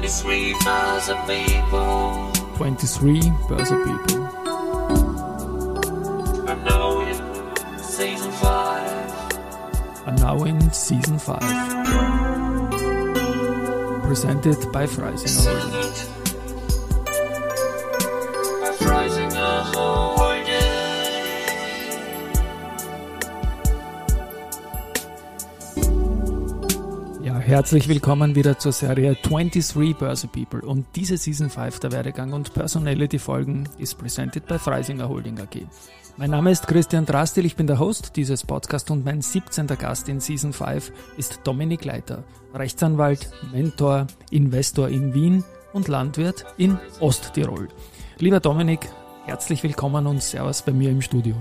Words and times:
23 0.00 0.54
Börse 0.64 1.14
People. 1.26 2.32
23 2.56 3.20
Börse 3.48 3.76
People. 3.84 4.24
And 6.48 6.64
now 6.64 7.00
in 7.02 7.16
season 7.76 8.32
5. 8.32 10.06
And 10.06 10.18
now 10.20 10.44
in 10.44 10.72
season 10.72 11.18
5. 11.18 11.40
Presented 14.04 14.72
by. 14.72 14.86
By 14.86 16.09
herzlich 27.50 27.88
willkommen 27.88 28.36
wieder 28.36 28.60
zur 28.60 28.70
Serie 28.70 29.16
23 29.20 29.96
Börse 29.96 30.28
People. 30.28 30.62
Und 30.62 30.86
diese 30.94 31.16
Season 31.16 31.50
5 31.50 31.80
der 31.80 31.90
Werdegang 31.90 32.32
und 32.32 32.54
Personality 32.54 33.18
Folgen 33.18 33.68
ist 33.76 33.98
presented 33.98 34.46
by 34.46 34.56
Freisinger 34.56 35.08
Holding 35.08 35.40
AG. 35.40 35.66
Mein 36.16 36.30
Name 36.30 36.52
ist 36.52 36.68
Christian 36.68 37.06
Drastil, 37.06 37.44
ich 37.44 37.56
bin 37.56 37.66
der 37.66 37.80
Host 37.80 38.12
dieses 38.14 38.44
Podcasts 38.44 38.88
und 38.92 39.04
mein 39.04 39.20
17. 39.20 39.66
Gast 39.66 40.08
in 40.08 40.20
Season 40.20 40.52
5 40.52 40.92
ist 41.16 41.40
Dominik 41.42 41.84
Leiter, 41.84 42.22
Rechtsanwalt, 42.54 43.28
Mentor, 43.52 44.06
Investor 44.30 44.88
in 44.88 45.12
Wien 45.12 45.42
und 45.72 45.88
Landwirt 45.88 46.44
in 46.56 46.78
Osttirol. 47.00 47.66
Lieber 48.18 48.38
Dominik, 48.38 48.88
herzlich 49.26 49.64
willkommen 49.64 50.06
und 50.06 50.22
Servus 50.22 50.62
bei 50.62 50.70
mir 50.70 50.90
im 50.90 51.02
Studio. 51.02 51.34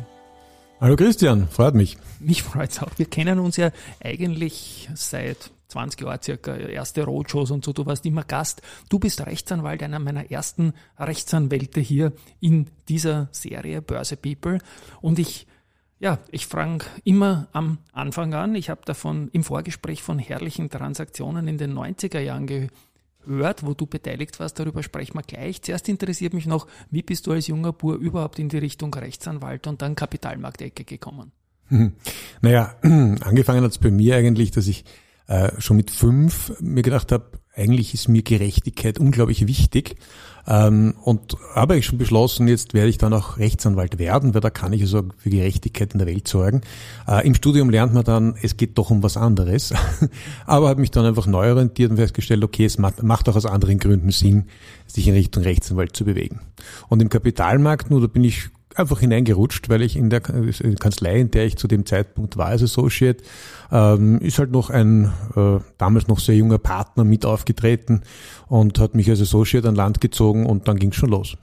Hallo 0.81 0.95
Christian, 0.95 1.47
freut 1.49 1.75
mich. 1.75 1.97
Mich 2.19 2.41
freut's 2.41 2.81
auch. 2.81 2.97
Wir 2.97 3.05
kennen 3.05 3.37
uns 3.37 3.57
ja 3.57 3.69
eigentlich 4.03 4.89
seit 4.95 5.51
20 5.69 6.01
Jahren 6.01 6.21
circa, 6.21 6.55
erste 6.55 7.03
Roadshows 7.05 7.51
und 7.51 7.63
so. 7.63 7.73
Du 7.73 7.85
warst 7.85 8.05
immer 8.05 8.23
Gast. 8.23 8.61
Du 8.89 8.99
bist 8.99 9.25
Rechtsanwalt, 9.25 9.81
einer 9.83 9.99
meiner 9.99 10.29
ersten 10.29 10.73
Rechtsanwälte 10.97 11.79
hier 11.79 12.11
in 12.39 12.67
dieser 12.89 13.29
Serie 13.31 13.81
Börse 13.81 14.17
People. 14.17 14.57
Und 15.01 15.19
ich, 15.19 15.47
ja, 15.99 16.19
ich 16.31 16.47
frage 16.47 16.85
immer 17.03 17.47
am 17.53 17.77
Anfang 17.93 18.33
an. 18.33 18.55
Ich 18.55 18.69
habe 18.69 18.81
davon 18.83 19.29
im 19.31 19.43
Vorgespräch 19.43 20.01
von 20.01 20.17
herrlichen 20.19 20.69
Transaktionen 20.69 21.47
in 21.47 21.59
den 21.59 21.73
90er 21.73 22.19
Jahren 22.19 22.47
gehört, 22.47 23.63
wo 23.63 23.75
du 23.75 23.85
beteiligt 23.85 24.39
warst. 24.39 24.59
Darüber 24.59 24.81
sprechen 24.81 25.15
wir 25.15 25.23
gleich. 25.23 25.61
Zuerst 25.61 25.87
interessiert 25.87 26.33
mich 26.33 26.47
noch, 26.47 26.65
wie 26.89 27.03
bist 27.03 27.27
du 27.27 27.31
als 27.31 27.45
junger 27.45 27.73
Bur 27.73 27.95
überhaupt 27.95 28.39
in 28.39 28.49
die 28.49 28.57
Richtung 28.57 28.91
Rechtsanwalt 28.91 29.67
und 29.67 29.83
dann 29.83 29.95
Kapitalmarktecke 29.95 30.83
gekommen? 30.83 31.31
Naja, 32.41 32.75
angefangen 32.81 33.63
hat 33.63 33.71
es 33.71 33.77
bei 33.77 33.91
mir 33.91 34.15
eigentlich, 34.15 34.49
dass 34.51 34.67
ich 34.67 34.85
äh, 35.29 35.51
schon 35.59 35.77
mit 35.77 35.91
fünf 35.91 36.53
mir 36.59 36.81
gedacht 36.81 37.11
habe, 37.11 37.31
eigentlich 37.55 37.93
ist 37.93 38.07
mir 38.07 38.23
Gerechtigkeit 38.23 38.99
unglaublich 38.99 39.45
wichtig. 39.45 39.95
Ähm, 40.47 40.95
und 41.03 41.37
habe 41.53 41.77
ich 41.77 41.85
schon 41.85 41.99
beschlossen, 41.99 42.47
jetzt 42.47 42.73
werde 42.73 42.89
ich 42.89 42.97
dann 42.97 43.13
auch 43.13 43.37
Rechtsanwalt 43.37 43.99
werden, 43.99 44.33
weil 44.33 44.41
da 44.41 44.49
kann 44.49 44.73
ich 44.73 44.81
also 44.81 45.03
für 45.17 45.29
Gerechtigkeit 45.29 45.93
in 45.93 45.99
der 45.99 46.07
Welt 46.07 46.27
sorgen. 46.27 46.61
Äh, 47.07 47.27
Im 47.27 47.35
Studium 47.35 47.69
lernt 47.69 47.93
man 47.93 48.03
dann, 48.03 48.35
es 48.41 48.57
geht 48.57 48.77
doch 48.79 48.89
um 48.89 49.03
was 49.03 49.17
anderes. 49.17 49.71
Aber 50.47 50.69
habe 50.69 50.81
mich 50.81 50.89
dann 50.89 51.05
einfach 51.05 51.27
neu 51.27 51.51
orientiert 51.51 51.91
und 51.91 51.97
festgestellt, 51.97 52.43
okay, 52.43 52.65
es 52.65 52.79
macht, 52.79 53.03
macht 53.03 53.29
auch 53.29 53.35
aus 53.35 53.45
anderen 53.45 53.77
Gründen 53.77 54.09
Sinn, 54.09 54.45
sich 54.87 55.07
in 55.07 55.13
Richtung 55.13 55.43
Rechtsanwalt 55.43 55.95
zu 55.95 56.05
bewegen. 56.05 56.39
Und 56.87 57.01
im 57.03 57.09
Kapitalmarkt, 57.09 57.91
nur 57.91 58.01
da 58.01 58.07
bin 58.07 58.23
ich 58.23 58.49
einfach 58.79 58.99
hineingerutscht, 58.99 59.69
weil 59.69 59.81
ich 59.81 59.95
in 59.95 60.09
der 60.09 60.21
Kanzlei, 60.21 61.19
in 61.19 61.31
der 61.31 61.45
ich 61.45 61.57
zu 61.57 61.67
dem 61.67 61.85
Zeitpunkt 61.85 62.37
war 62.37 62.47
als 62.47 62.63
Associate, 62.63 63.23
ähm, 63.71 64.19
ist 64.19 64.39
halt 64.39 64.51
noch 64.51 64.69
ein 64.69 65.11
äh, 65.35 65.59
damals 65.77 66.07
noch 66.07 66.19
sehr 66.19 66.35
junger 66.35 66.57
Partner 66.57 67.03
mit 67.03 67.25
aufgetreten 67.25 68.01
und 68.47 68.79
hat 68.79 68.95
mich 68.95 69.09
als 69.09 69.21
Associate 69.21 69.67
an 69.67 69.75
Land 69.75 70.01
gezogen 70.01 70.45
und 70.45 70.67
dann 70.67 70.77
ging 70.77 70.89
es 70.89 70.95
schon 70.95 71.09
los. 71.09 71.37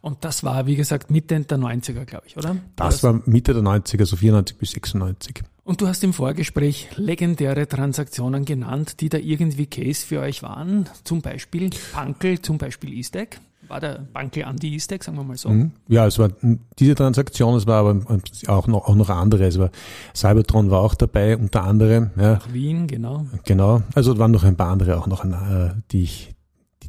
Und 0.00 0.24
das 0.24 0.44
war, 0.44 0.66
wie 0.66 0.76
gesagt, 0.76 1.10
Mitte 1.10 1.40
der 1.40 1.58
90er, 1.58 2.04
glaube 2.04 2.26
ich, 2.28 2.36
oder? 2.36 2.56
Das 2.76 3.02
war 3.02 3.20
Mitte 3.26 3.54
der 3.54 3.62
90er, 3.62 4.06
so 4.06 4.16
94 4.16 4.56
bis 4.56 4.70
96. 4.70 5.42
Und 5.66 5.80
du 5.80 5.88
hast 5.88 6.04
im 6.04 6.12
Vorgespräch 6.12 6.90
legendäre 6.94 7.66
Transaktionen 7.66 8.44
genannt, 8.44 9.00
die 9.00 9.08
da 9.08 9.18
irgendwie 9.18 9.66
Case 9.66 10.06
für 10.06 10.20
euch 10.20 10.44
waren. 10.44 10.88
Zum 11.02 11.22
Beispiel 11.22 11.70
Pankel, 11.92 12.40
zum 12.40 12.56
Beispiel 12.56 12.92
Eastec. 12.92 13.40
War 13.66 13.80
der 13.80 14.06
Bankel 14.12 14.44
an 14.44 14.58
die 14.58 14.74
Eastec, 14.74 15.02
sagen 15.02 15.18
wir 15.18 15.24
mal 15.24 15.36
so? 15.36 15.48
Mhm. 15.48 15.72
Ja, 15.88 16.06
es 16.06 16.20
war 16.20 16.30
diese 16.78 16.94
Transaktion, 16.94 17.56
es 17.56 17.66
war 17.66 17.80
aber 17.80 18.00
auch 18.46 18.68
noch, 18.68 18.86
auch 18.86 18.94
noch 18.94 19.10
andere. 19.10 19.44
Es 19.44 19.58
war 19.58 19.70
Cybertron 20.14 20.70
war 20.70 20.82
auch 20.82 20.94
dabei, 20.94 21.36
unter 21.36 21.64
anderem. 21.64 22.10
Ja. 22.16 22.34
Nach 22.34 22.52
Wien, 22.52 22.86
genau. 22.86 23.26
Genau. 23.44 23.82
Also 23.96 24.12
es 24.12 24.20
waren 24.20 24.30
noch 24.30 24.44
ein 24.44 24.54
paar 24.54 24.70
andere 24.70 24.96
auch 24.96 25.08
noch, 25.08 25.24
äh, 25.24 25.70
die 25.90 26.04
ich 26.04 26.35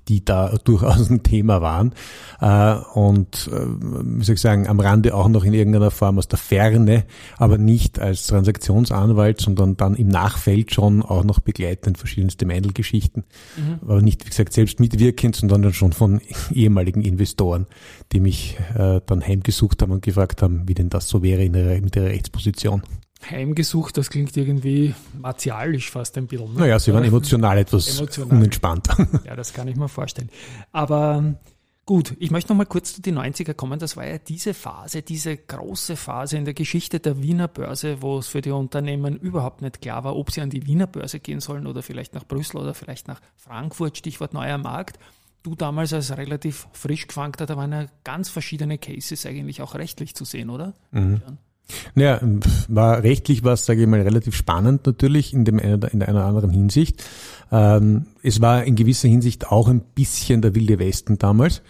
die 0.08 0.24
da 0.24 0.58
durchaus 0.64 1.10
ein 1.10 1.24
Thema 1.24 1.62
waren 1.62 1.94
äh, 2.40 2.76
und 2.98 3.50
äh, 3.52 3.66
wie 4.20 4.24
soll 4.24 4.36
ich 4.36 4.42
sagen, 4.42 4.68
am 4.68 4.80
Rande 4.80 5.14
auch 5.14 5.28
noch 5.28 5.44
in 5.44 5.54
irgendeiner 5.54 5.92
Form 5.92 6.18
aus 6.18 6.28
der 6.28 6.40
Ferne, 6.40 7.06
aber 7.38 7.58
nicht 7.58 8.00
als 8.00 8.28
Transaktionsanwalt, 8.28 9.42
sondern 9.42 9.78
dann 9.78 9.96
im 9.96 10.08
Nachfeld 10.08 10.74
schon 10.74 11.02
auch 11.02 11.24
noch 11.24 11.40
begleitend 11.40 11.98
verschiedenste 11.98 12.46
Mändelgeschichten, 12.46 13.24
mhm. 13.58 13.80
aber 13.82 14.02
nicht, 14.02 14.26
wie 14.26 14.30
gesagt, 14.30 14.54
selbst 14.54 14.80
mitwirkend, 14.80 15.36
sondern 15.36 15.62
dann 15.62 15.74
schon 15.74 15.94
von 15.94 16.22
ehemaligen 16.52 17.02
Investoren, 17.02 17.68
die 18.12 18.20
mich 18.20 18.58
äh, 18.76 19.02
dann 19.06 19.26
heimgesucht 19.26 19.82
haben 19.82 19.92
und 19.92 20.04
gefragt 20.04 20.42
haben, 20.42 20.68
wie 20.68 20.74
denn 20.74 20.90
das 20.90 21.08
so 21.08 21.24
wäre 21.24 21.44
in 21.44 21.54
ihrer, 21.54 21.80
mit 21.82 21.96
ihrer 21.96 22.08
Rechtsposition. 22.08 22.84
Heimgesucht, 23.30 23.98
das 23.98 24.10
klingt 24.10 24.36
irgendwie 24.38 24.94
martialisch 25.18 25.90
fast 25.92 26.18
ein 26.18 26.28
bisschen. 26.28 26.54
Ne? 26.54 26.62
Naja, 26.62 26.80
sie 26.80 26.94
waren 26.94 27.04
emotional 27.04 27.58
etwas 27.58 27.98
emotional. 27.98 28.38
unentspannt. 28.38 28.88
Ja, 29.26 29.36
das 29.36 29.54
kann 29.54 29.68
ich 29.68 29.76
mir 29.76 29.90
vorstellen. 29.90 30.30
Aber 30.72 31.36
gut, 31.86 32.16
ich 32.20 32.32
möchte 32.32 32.52
noch 32.52 32.58
mal 32.58 32.66
kurz 32.66 32.94
zu 32.96 33.02
den 33.02 33.18
90er 33.18 33.54
kommen. 33.54 33.80
Das 33.80 33.98
war 33.98 34.06
ja 34.06 34.18
diese 34.18 34.54
Phase, 34.54 35.02
diese 35.02 35.36
große 35.36 35.96
Phase 35.96 36.38
in 36.38 36.46
der 36.46 36.54
Geschichte 36.54 37.00
der 37.00 37.22
Wiener 37.22 37.48
Börse, 37.48 38.02
wo 38.02 38.20
es 38.20 38.28
für 38.28 38.42
die 38.42 38.52
Unternehmen 38.52 39.18
überhaupt 39.18 39.62
nicht 39.62 39.82
klar 39.82 40.04
war, 40.04 40.16
ob 40.16 40.32
sie 40.32 40.42
an 40.42 40.50
die 40.50 40.66
Wiener 40.68 40.88
Börse 40.88 41.20
gehen 41.20 41.40
sollen 41.40 41.68
oder 41.68 41.82
vielleicht 41.82 42.14
nach 42.14 42.26
Brüssel 42.26 42.58
oder 42.58 42.74
vielleicht 42.74 43.08
nach 43.08 43.20
Frankfurt, 43.36 43.98
Stichwort 43.98 44.34
neuer 44.34 44.58
Markt. 44.58 45.00
Du 45.44 45.56
damals 45.56 45.94
als 45.94 46.16
relativ 46.18 46.68
frisch 46.74 47.08
gefangter, 47.08 47.46
da 47.46 47.56
waren 47.58 47.72
ja 47.72 47.86
ganz 48.04 48.30
verschiedene 48.30 48.78
Cases 48.78 49.26
eigentlich 49.26 49.62
auch 49.62 49.76
rechtlich 49.76 50.14
zu 50.14 50.26
sehen, 50.26 50.50
oder? 50.50 50.74
Mhm. 50.92 51.22
Naja, 51.96 52.22
war 52.68 53.04
rechtlich 53.04 53.44
war 53.44 53.54
es, 53.54 53.66
sage 53.66 53.82
ich 53.82 53.88
mal, 53.88 54.02
relativ 54.02 54.36
spannend 54.36 54.86
natürlich 54.86 55.34
in, 55.34 55.46
dem, 55.46 55.60
in 55.60 56.02
einer 56.02 56.26
anderen 56.26 56.50
Hinsicht. 56.50 57.04
Ähm, 57.52 58.06
es 58.28 58.42
war 58.42 58.64
in 58.64 58.76
gewisser 58.76 59.08
Hinsicht 59.08 59.48
auch 59.48 59.68
ein 59.68 59.82
bisschen 59.82 60.42
der 60.42 60.54
wilde 60.54 60.80
Westen 60.80 61.18
damals 61.18 61.62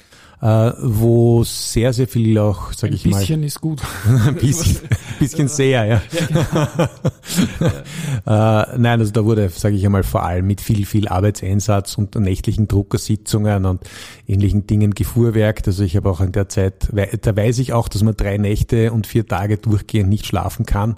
äh, 0.41 0.71
wo 0.79 1.43
sehr, 1.43 1.93
sehr 1.93 2.07
viel 2.07 2.37
auch, 2.37 2.71
sage 2.73 2.93
ich 2.93 3.05
mal. 3.05 3.15
Ein 3.15 3.21
bisschen 3.21 3.43
ist 3.43 3.59
gut. 3.59 3.81
ein 4.27 4.35
bisschen, 4.35 4.77
bisschen 5.19 5.47
sehr, 5.47 5.85
ja. 5.85 5.85
ja 5.85 6.01
genau. 6.27 7.69
äh, 8.73 8.77
nein, 8.77 8.99
also 8.99 9.11
da 9.11 9.25
wurde, 9.25 9.49
sage 9.49 9.75
ich 9.75 9.85
einmal, 9.85 10.03
vor 10.03 10.23
allem 10.23 10.45
mit 10.45 10.61
viel, 10.61 10.85
viel 10.85 11.07
Arbeitseinsatz 11.07 11.97
und 11.97 12.15
nächtlichen 12.15 12.67
Druckersitzungen 12.67 13.65
und 13.65 13.81
ähnlichen 14.27 14.67
Dingen 14.67 14.91
gefuhrwerkt. 14.91 15.67
Also 15.67 15.83
ich 15.83 15.95
habe 15.95 16.09
auch 16.09 16.21
in 16.21 16.33
der 16.33 16.49
Zeit, 16.49 16.89
da 16.93 17.35
weiß 17.35 17.57
ich 17.57 17.73
auch, 17.73 17.87
dass 17.87 18.03
man 18.03 18.15
drei 18.15 18.37
Nächte 18.37 18.91
und 18.91 19.07
vier 19.07 19.25
Tage 19.25 19.57
durchgehend 19.57 20.09
nicht 20.09 20.27
schlafen 20.27 20.67
kann. 20.67 20.97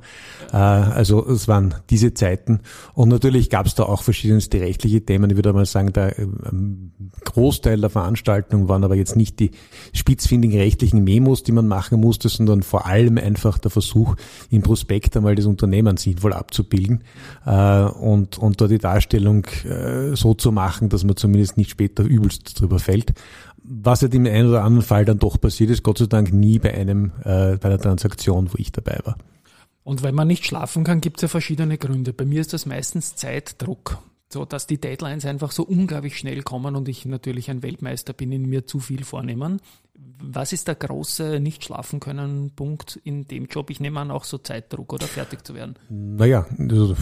Äh, 0.51 0.57
also 0.57 1.25
es 1.25 1.47
waren 1.47 1.75
diese 1.89 2.13
Zeiten. 2.13 2.59
Und 2.93 3.07
natürlich 3.07 3.49
gab 3.49 3.67
es 3.67 3.75
da 3.75 3.83
auch 3.83 4.03
verschiedenste 4.03 4.59
rechtliche 4.59 4.99
Themen. 4.99 5.29
Ich 5.29 5.37
würde 5.49 5.59
mal 5.59 5.65
sagen, 5.65 5.93
der 5.93 6.17
ähm, 6.19 6.91
Großteil 7.25 7.79
der 7.81 7.89
Veranstaltung 7.89 8.69
waren 8.69 8.83
aber 8.83 8.95
jetzt 8.95 9.15
nicht 9.15 9.39
die 9.39 9.51
spitzfindigen 9.93 10.59
rechtlichen 10.59 11.03
Memos, 11.03 11.43
die 11.43 11.51
man 11.51 11.67
machen 11.67 11.99
musste, 11.99 12.29
sondern 12.29 12.63
vor 12.63 12.85
allem 12.85 13.17
einfach 13.17 13.57
der 13.57 13.71
Versuch, 13.71 14.15
im 14.49 14.61
Prospekt 14.61 15.17
einmal 15.17 15.35
das 15.35 15.45
Unternehmen 15.45 15.97
sinnvoll 15.97 16.33
abzubilden 16.33 17.03
äh, 17.45 17.83
und, 17.83 18.37
und 18.37 18.61
da 18.61 18.67
die 18.67 18.77
Darstellung 18.77 19.45
äh, 19.65 20.15
so 20.15 20.33
zu 20.33 20.51
machen, 20.51 20.89
dass 20.89 21.03
man 21.03 21.17
zumindest 21.17 21.57
nicht 21.57 21.71
später 21.71 22.03
übelst 22.03 22.59
drüber 22.59 22.79
fällt. 22.79 23.13
Was 23.63 24.01
halt 24.01 24.13
im 24.13 24.25
einen 24.25 24.49
oder 24.49 24.63
anderen 24.63 24.85
Fall 24.85 25.05
dann 25.05 25.19
doch 25.19 25.39
passiert 25.39 25.69
ist, 25.69 25.83
Gott 25.83 25.97
sei 25.97 26.05
Dank 26.05 26.33
nie 26.33 26.59
bei 26.59 26.73
einem, 26.73 27.11
äh, 27.23 27.57
bei 27.57 27.65
einer 27.65 27.79
Transaktion, 27.79 28.49
wo 28.51 28.55
ich 28.57 28.71
dabei 28.71 28.99
war. 29.03 29.17
Und 29.83 30.03
wenn 30.03 30.15
man 30.15 30.27
nicht 30.27 30.45
schlafen 30.45 30.83
kann, 30.83 31.01
gibt 31.01 31.17
es 31.17 31.23
ja 31.23 31.27
verschiedene 31.27 31.77
Gründe. 31.77 32.13
Bei 32.13 32.25
mir 32.25 32.41
ist 32.41 32.53
das 32.53 32.65
meistens 32.65 33.15
Zeitdruck 33.15 33.99
so 34.31 34.45
dass 34.45 34.67
die 34.67 34.79
Deadlines 34.79 35.25
einfach 35.25 35.51
so 35.51 35.63
unglaublich 35.63 36.17
schnell 36.17 36.43
kommen 36.43 36.75
und 36.75 36.87
ich 36.87 37.05
natürlich 37.05 37.49
ein 37.49 37.63
Weltmeister 37.63 38.13
bin 38.13 38.31
in 38.31 38.47
mir 38.47 38.65
zu 38.65 38.79
viel 38.79 39.03
vornehmen. 39.03 39.59
Was 40.21 40.53
ist 40.53 40.67
der 40.67 40.75
große 40.75 41.39
nicht 41.39 41.63
schlafen 41.63 41.99
können 41.99 42.51
Punkt 42.55 42.99
in 43.03 43.27
dem 43.27 43.47
Job? 43.47 43.69
Ich 43.69 43.79
nehme 43.79 43.99
an 43.99 44.11
auch 44.11 44.23
so 44.23 44.37
Zeitdruck 44.37 44.93
oder 44.93 45.07
fertig 45.07 45.45
zu 45.45 45.55
werden. 45.55 45.75
Naja, 45.89 46.45
also 46.57 46.95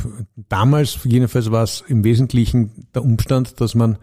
damals 0.49 0.99
jedenfalls 1.03 1.51
war 1.51 1.63
es 1.63 1.83
im 1.87 2.03
Wesentlichen 2.03 2.87
der 2.95 3.03
Umstand, 3.03 3.59
dass 3.59 3.75
man 3.75 3.97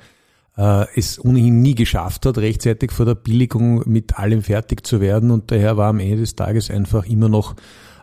äh, 0.56 0.86
es 0.94 1.22
ohnehin 1.24 1.62
nie 1.62 1.74
geschafft 1.74 2.26
hat, 2.26 2.38
rechtzeitig 2.38 2.92
vor 2.92 3.06
der 3.06 3.14
Billigung 3.14 3.88
mit 3.88 4.18
allem 4.18 4.42
fertig 4.42 4.86
zu 4.86 5.00
werden 5.00 5.30
und 5.30 5.50
daher 5.50 5.76
war 5.76 5.88
am 5.88 5.98
Ende 5.98 6.18
des 6.18 6.36
Tages 6.36 6.70
einfach 6.70 7.06
immer 7.06 7.28
noch 7.28 7.56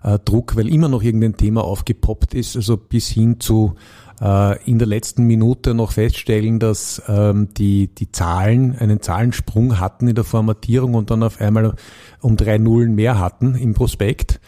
äh, 0.04 0.20
Druck, 0.20 0.56
weil 0.56 0.68
immer 0.68 0.88
noch 0.88 1.04
irgendein 1.04 1.38
Thema 1.38 1.64
aufgepoppt 1.64 2.34
ist, 2.34 2.56
also 2.56 2.78
bis 2.78 3.08
hin 3.08 3.40
zu 3.40 3.76
äh, 4.22 4.64
in 4.70 4.80
der 4.80 4.88
letzten 4.88 5.24
Minute 5.24 5.74
noch 5.74 5.94
feststellen, 5.94 6.60
dass 6.60 7.02
ähm, 7.08 7.50
die, 7.58 7.88
die 7.88 8.12
Zahlen 8.12 8.78
einen 8.78 9.02
Zahlensprung 9.02 9.80
hatten 9.80 10.08
in 10.08 10.16
der 10.16 10.24
Formatierung 10.24 10.94
und 10.94 11.10
dann 11.10 11.24
auf 11.24 11.42
einmal 11.42 11.76
um 12.22 12.38
drei 12.38 12.58
Nullen 12.58 12.96
mehr 12.96 13.20
hatten 13.20 13.56
im 13.56 13.74
Prospekt 13.74 14.40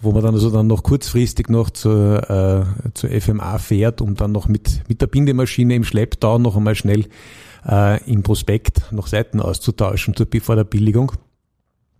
wo 0.00 0.12
man 0.12 0.22
dann 0.22 0.34
also 0.34 0.50
dann 0.50 0.66
noch 0.66 0.82
kurzfristig 0.82 1.48
noch 1.48 1.70
zur, 1.70 2.30
äh, 2.30 2.90
zur 2.94 3.10
FMA 3.10 3.58
fährt, 3.58 4.00
um 4.00 4.14
dann 4.14 4.32
noch 4.32 4.46
mit, 4.46 4.82
mit 4.88 5.00
der 5.00 5.06
Bindemaschine 5.06 5.74
im 5.74 5.84
Schlepptau 5.84 6.38
noch 6.38 6.56
einmal 6.56 6.74
schnell 6.74 7.06
äh, 7.66 8.02
im 8.04 8.22
Prospekt 8.22 8.92
noch 8.92 9.06
Seiten 9.06 9.40
auszutauschen 9.40 10.14
zur, 10.14 10.26
vor 10.42 10.56
der 10.56 10.64
Billigung. 10.64 11.12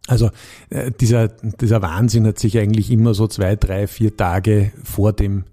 Also 0.06 0.30
äh, 0.70 0.92
dieser, 0.92 1.28
dieser 1.28 1.82
Wahnsinn 1.82 2.26
hat 2.26 2.38
sich 2.38 2.58
eigentlich 2.58 2.90
immer 2.90 3.14
so 3.14 3.26
zwei, 3.26 3.56
drei, 3.56 3.86
vier 3.86 4.16
Tage 4.16 4.72
vor 4.84 5.12
dem 5.12 5.44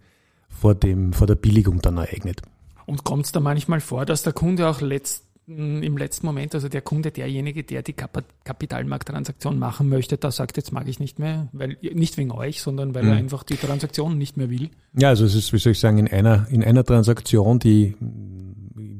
vor, 0.63 0.75
dem, 0.75 1.12
vor 1.12 1.27
der 1.27 1.36
Billigung 1.36 1.81
dann 1.81 1.98
ereignet. 1.98 2.42
Und 2.86 3.04
kommt 3.04 3.25
es 3.25 3.33
da 3.33 3.42
manchmal 3.42 3.81
vor, 3.81 4.06
dass 4.06 4.24
der 4.24 4.31
Kunde 4.31 4.69
auch 4.69 4.80
letzten, 4.80 5.83
im 5.83 5.98
letzten 5.98 6.25
Moment, 6.25 6.56
also 6.56 6.69
der 6.69 6.80
Kunde, 6.80 7.12
derjenige, 7.12 7.65
der 7.65 7.81
die 7.81 7.92
Kap 7.92 8.24
Kapitalmarkttransaktion 8.45 9.60
machen 9.60 9.89
möchte, 9.89 10.18
da 10.18 10.31
sagt, 10.31 10.56
jetzt 10.56 10.71
mag 10.71 10.88
ich 10.88 11.01
nicht 11.01 11.19
mehr, 11.19 11.50
weil 11.51 11.77
nicht 11.81 12.18
wegen 12.18 12.31
euch, 12.31 12.62
sondern 12.62 12.95
weil 12.95 13.04
mhm. 13.04 13.10
er 13.10 13.15
einfach 13.18 13.44
die 13.44 13.57
Transaktion 13.57 14.18
nicht 14.18 14.38
mehr 14.38 14.50
will? 14.50 14.69
Ja, 14.98 15.10
also 15.10 15.25
es 15.25 15.36
ist, 15.36 15.51
wie 15.51 15.57
soll 15.57 15.74
ich 15.74 15.81
sagen, 15.81 15.98
in 15.98 16.07
einer, 16.07 16.48
in 16.50 16.63
einer 16.63 16.86
Transaktion, 16.86 17.60
die 17.60 17.95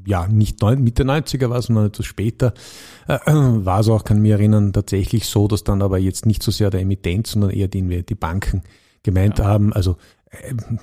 ja 0.06 0.28
nicht 0.28 0.60
neun, 0.60 0.84
Mitte 0.84 1.04
90er 1.04 1.50
war, 1.50 1.62
sondern 1.62 1.86
etwas 1.86 2.06
später, 2.06 2.54
äh, 3.08 3.20
war 3.26 3.80
es 3.80 3.88
auch, 3.88 4.04
kann 4.04 4.22
mich 4.22 4.32
erinnern, 4.32 4.74
tatsächlich 4.74 5.28
so, 5.28 5.48
dass 5.48 5.64
dann 5.64 5.82
aber 5.82 5.98
jetzt 5.98 6.26
nicht 6.26 6.44
so 6.44 6.52
sehr 6.52 6.70
der 6.70 6.82
Emittent, 6.82 7.28
sondern 7.28 7.52
eher 7.52 7.70
die, 7.70 8.04
die 8.04 8.16
Banken 8.16 8.64
gemeint 9.02 9.40
ja. 9.40 9.46
haben, 9.46 9.72
also 9.72 9.96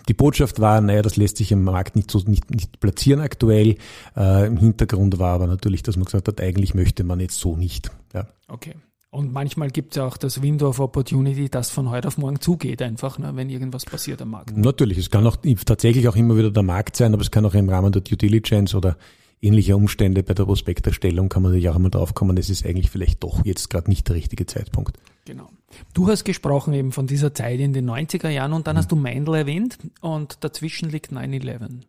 die 0.08 0.14
Botschaft 0.14 0.61
war, 0.61 0.81
naja, 0.81 1.02
das 1.02 1.17
lässt 1.17 1.37
sich 1.37 1.52
im 1.52 1.64
Markt 1.64 1.97
nicht 1.97 2.11
so 2.11 2.19
nicht, 2.26 2.50
nicht 2.50 2.81
platzieren 2.81 3.20
aktuell. 3.20 3.76
Äh, 4.17 4.47
Im 4.47 4.56
Hintergrund 4.56 5.19
war 5.19 5.35
aber 5.35 5.47
natürlich, 5.47 5.82
dass 5.82 5.97
man 5.97 6.05
gesagt 6.05 6.29
hat, 6.29 6.41
eigentlich 6.41 6.75
möchte 6.75 7.05
man 7.05 7.20
jetzt 7.20 7.38
so 7.38 7.56
nicht. 7.56 7.91
Ja. 8.14 8.26
Okay. 8.49 8.75
Und 9.12 9.32
manchmal 9.32 9.70
gibt 9.70 9.97
es 9.97 10.02
auch 10.02 10.17
das 10.17 10.41
Window 10.41 10.69
of 10.69 10.79
Opportunity, 10.79 11.49
das 11.49 11.69
von 11.70 11.91
heute 11.91 12.06
auf 12.06 12.17
morgen 12.17 12.41
zugeht, 12.41 12.81
einfach, 12.81 13.19
ne, 13.19 13.32
wenn 13.35 13.50
irgendwas 13.50 13.85
passiert 13.85 14.23
am 14.23 14.31
Markt. 14.31 14.56
Natürlich, 14.56 14.99
es 14.99 15.11
kann 15.11 15.26
auch 15.26 15.37
tatsächlich 15.67 16.06
auch 16.06 16.14
immer 16.14 16.37
wieder 16.37 16.52
der 16.52 16.62
Markt 16.62 16.94
sein, 16.94 17.12
aber 17.12 17.23
es 17.23 17.32
kann 17.32 17.44
auch 17.44 17.55
im 17.55 17.69
Rahmen 17.69 17.91
der 17.91 18.02
Due 18.02 18.17
Diligence 18.17 18.73
oder 18.76 18.97
ähnlicher 19.43 19.76
Umstände 19.76 20.23
bei 20.23 20.35
der 20.35 20.44
Prospekterstellung 20.44 21.29
kann 21.29 21.43
man 21.43 21.50
natürlich 21.50 21.70
auch 21.70 21.76
immer 21.76 21.91
drauf 21.91 22.14
kommen, 22.14 22.37
es 22.37 22.50
ist 22.50 22.64
eigentlich 22.64 22.91
vielleicht 22.91 23.23
doch 23.25 23.44
jetzt 23.44 23.69
gerade 23.69 23.91
nicht 23.91 24.06
der 24.06 24.14
richtige 24.14 24.47
Zeitpunkt. 24.47 24.97
Genau. 25.30 25.48
Du 25.94 26.08
hast 26.08 26.24
gesprochen 26.24 26.74
eben 26.74 26.90
von 26.90 27.06
dieser 27.06 27.32
Zeit 27.32 27.60
in 27.60 27.72
den 27.72 27.88
90er 27.88 28.28
Jahren 28.28 28.52
und 28.52 28.66
dann 28.66 28.76
hast 28.76 28.90
du 28.90 28.96
Meindl 28.96 29.36
erwähnt 29.36 29.78
und 30.00 30.42
dazwischen 30.42 30.90
liegt 30.90 31.12
9-11. 31.12 31.82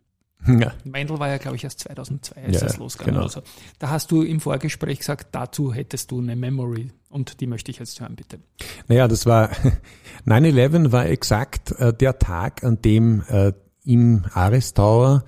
Ja. 0.60 0.72
Meindl 0.84 1.18
war 1.18 1.28
ja, 1.28 1.38
glaube 1.38 1.56
ich, 1.56 1.64
erst 1.64 1.80
2002, 1.80 2.40
als 2.40 2.54
ja, 2.54 2.66
das 2.66 2.76
losgegangen 2.76 3.14
genau. 3.14 3.26
Also, 3.26 3.42
da 3.80 3.90
hast 3.90 4.12
du 4.12 4.22
im 4.22 4.40
Vorgespräch 4.40 5.00
gesagt, 5.00 5.28
dazu 5.32 5.74
hättest 5.74 6.12
du 6.12 6.20
eine 6.20 6.36
Memory 6.36 6.92
und 7.08 7.40
die 7.40 7.48
möchte 7.48 7.72
ich 7.72 7.80
jetzt 7.80 8.00
hören, 8.00 8.14
bitte. 8.14 8.38
Naja, 8.86 9.08
das 9.08 9.26
war, 9.26 9.50
9-11 10.26 10.92
war 10.92 11.06
exakt 11.06 11.72
äh, 11.72 11.92
der 11.92 12.20
Tag, 12.20 12.62
an 12.62 12.80
dem 12.80 13.22
äh, 13.28 13.52
im 13.84 14.24
Ares 14.32 14.74
Tower 14.74 15.24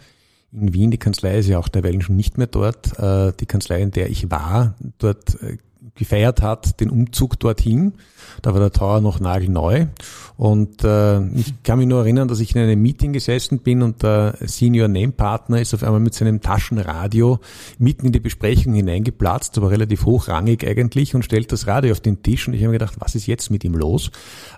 in 0.52 0.72
Wien, 0.72 0.92
die 0.92 0.98
Kanzlei 0.98 1.38
ist 1.38 1.48
ja 1.48 1.58
auch 1.58 1.66
derweil 1.66 2.00
schon 2.00 2.14
nicht 2.14 2.38
mehr 2.38 2.46
dort, 2.46 2.96
äh, 3.00 3.32
die 3.32 3.46
Kanzlei, 3.46 3.82
in 3.82 3.90
der 3.90 4.08
ich 4.08 4.30
war, 4.30 4.76
dort 4.98 5.42
äh, 5.42 5.58
gefeiert 5.94 6.42
hat, 6.42 6.80
den 6.80 6.90
Umzug 6.90 7.38
dorthin. 7.38 7.94
Da 8.42 8.52
war 8.52 8.60
der 8.60 8.72
Tower 8.72 9.00
noch 9.00 9.20
nagelneu. 9.20 9.86
Und 10.36 10.82
äh, 10.82 11.24
ich 11.28 11.62
kann 11.62 11.78
mich 11.78 11.86
nur 11.86 12.00
erinnern, 12.00 12.26
dass 12.26 12.40
ich 12.40 12.56
in 12.56 12.62
einem 12.62 12.82
Meeting 12.82 13.12
gesessen 13.12 13.60
bin 13.60 13.82
und 13.82 14.02
der 14.02 14.36
Senior 14.40 14.88
Name 14.88 15.12
Partner 15.12 15.60
ist 15.60 15.74
auf 15.74 15.84
einmal 15.84 16.00
mit 16.00 16.14
seinem 16.14 16.40
Taschenradio 16.40 17.38
mitten 17.78 18.06
in 18.06 18.12
die 18.12 18.20
Besprechung 18.20 18.74
hineingeplatzt, 18.74 19.56
aber 19.58 19.70
relativ 19.70 20.04
hochrangig 20.04 20.66
eigentlich 20.66 21.14
und 21.14 21.24
stellt 21.24 21.52
das 21.52 21.66
Radio 21.68 21.92
auf 21.92 22.00
den 22.00 22.22
Tisch 22.22 22.48
und 22.48 22.54
ich 22.54 22.62
habe 22.62 22.72
mir 22.72 22.78
gedacht, 22.78 22.96
was 22.98 23.14
ist 23.14 23.26
jetzt 23.26 23.50
mit 23.50 23.62
ihm 23.62 23.74
los? 23.74 24.10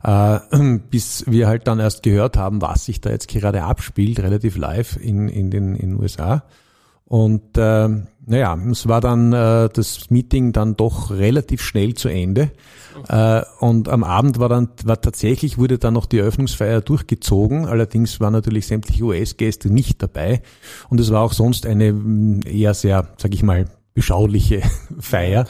Äh, 0.02 0.38
bis 0.90 1.24
wir 1.26 1.46
halt 1.46 1.66
dann 1.66 1.78
erst 1.78 2.02
gehört 2.02 2.38
haben, 2.38 2.62
was 2.62 2.86
sich 2.86 3.00
da 3.02 3.10
jetzt 3.10 3.28
gerade 3.28 3.62
abspielt, 3.64 4.20
relativ 4.20 4.56
live 4.56 4.96
in, 4.96 5.28
in 5.28 5.50
den 5.50 5.76
in 5.76 5.90
den 5.90 6.00
USA. 6.00 6.42
Und 7.08 7.56
äh, 7.56 7.88
naja, 8.28 8.58
es 8.70 8.88
war 8.88 9.00
dann 9.00 9.32
äh, 9.32 9.68
das 9.72 10.10
Meeting 10.10 10.52
dann 10.52 10.76
doch 10.76 11.12
relativ 11.12 11.62
schnell 11.62 11.94
zu 11.94 12.08
Ende. 12.08 12.50
Okay. 12.98 13.38
Äh, 13.38 13.44
und 13.60 13.88
am 13.88 14.02
Abend 14.02 14.40
war 14.40 14.48
dann 14.48 14.70
war 14.84 15.00
tatsächlich 15.00 15.58
wurde 15.58 15.78
dann 15.78 15.94
noch 15.94 16.06
die 16.06 16.18
Eröffnungsfeier 16.18 16.80
durchgezogen. 16.80 17.66
Allerdings 17.66 18.18
waren 18.18 18.32
natürlich 18.32 18.66
sämtliche 18.66 19.04
US-Gäste 19.04 19.72
nicht 19.72 20.02
dabei. 20.02 20.42
Und 20.88 20.98
es 20.98 21.12
war 21.12 21.22
auch 21.22 21.32
sonst 21.32 21.66
eine 21.66 21.92
mm, 21.92 22.40
eher 22.44 22.74
sehr, 22.74 23.08
sag 23.18 23.32
ich 23.32 23.44
mal, 23.44 23.66
beschauliche 23.94 24.62
Feier 24.98 25.46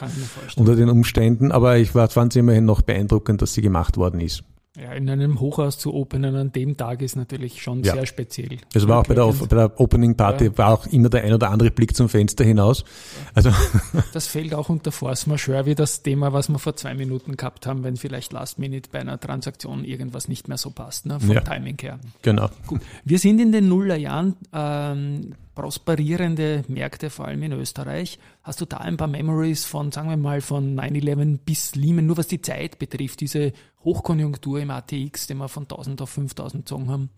unter 0.55 0.75
den 0.75 0.89
Umständen. 0.89 1.51
Aber 1.51 1.77
ich 1.77 1.95
war, 1.95 2.07
fand 2.09 2.33
es 2.33 2.35
immerhin 2.35 2.65
noch 2.65 2.83
beeindruckend, 2.83 3.41
dass 3.41 3.53
sie 3.53 3.63
gemacht 3.63 3.97
worden 3.97 4.19
ist. 4.19 4.43
Ja, 4.79 4.93
in 4.93 5.09
einem 5.09 5.39
Hochhaus 5.39 5.79
zu 5.79 5.91
openen 5.91 6.35
an 6.35 6.51
dem 6.51 6.77
Tag 6.77 7.01
ist 7.01 7.15
natürlich 7.15 7.63
schon 7.63 7.83
ja. 7.83 7.93
sehr 7.93 8.05
speziell. 8.05 8.59
Es 8.75 8.87
war 8.87 8.99
auch 8.99 9.07
bei 9.07 9.15
der, 9.15 9.25
bei 9.25 9.55
der 9.55 9.79
Opening 9.79 10.15
Party, 10.15 10.45
ja. 10.45 10.57
war 10.59 10.73
auch 10.73 10.85
immer 10.87 11.09
der 11.09 11.23
ein 11.23 11.33
oder 11.33 11.49
andere 11.49 11.71
Blick 11.71 11.95
zum 11.95 12.09
Fenster 12.09 12.43
hinaus. 12.43 12.85
Also 13.33 13.51
das 14.13 14.27
fällt 14.27 14.53
auch 14.53 14.69
unter 14.69 14.91
Force 14.91 15.25
Majeure 15.25 15.65
wie 15.65 15.73
das 15.73 16.03
Thema, 16.03 16.31
was 16.31 16.49
wir 16.49 16.59
vor 16.59 16.75
zwei 16.75 16.93
Minuten 16.93 17.37
gehabt 17.37 17.65
haben, 17.65 17.83
wenn 17.83 17.97
vielleicht 17.97 18.33
Last 18.33 18.59
Minute 18.59 18.89
bei 18.91 18.99
einer 18.99 19.19
Transaktion 19.19 19.83
irgendwas 19.83 20.27
nicht 20.27 20.47
mehr 20.47 20.57
so 20.57 20.69
passt, 20.69 21.07
ne, 21.07 21.19
vom. 21.19 21.43
Timing 21.43 21.77
her. 21.81 21.99
Genau. 22.21 22.49
Gut. 22.67 22.81
Wir 23.03 23.17
sind 23.17 23.39
in 23.39 23.51
den 23.51 23.69
Nullerjahren 23.69 24.35
ähm, 24.53 25.33
prosperierende 25.57 26.63
Märkte, 26.67 27.09
vor 27.09 27.25
allem 27.25 27.41
in 27.41 27.51
Österreich. 27.51 28.19
Hast 28.43 28.61
du 28.61 28.65
da 28.65 28.77
ein 28.77 28.95
paar 28.95 29.07
Memories 29.07 29.65
von, 29.65 29.91
sagen 29.91 30.07
wir 30.07 30.15
mal, 30.15 30.39
von 30.39 30.79
9-11 30.79 31.39
bis 31.43 31.73
Lehman, 31.73 32.05
nur 32.05 32.17
was 32.17 32.27
die 32.27 32.41
Zeit 32.41 32.77
betrifft, 32.77 33.21
diese 33.21 33.53
Hochkonjunktur 33.83 34.59
im 34.59 34.69
ATX, 34.69 35.25
den 35.25 35.39
wir 35.39 35.49
von 35.49 35.63
1000 35.63 35.99
auf 36.03 36.11
5000 36.11 36.63
gezogen 36.63 36.89
haben? 36.89 37.09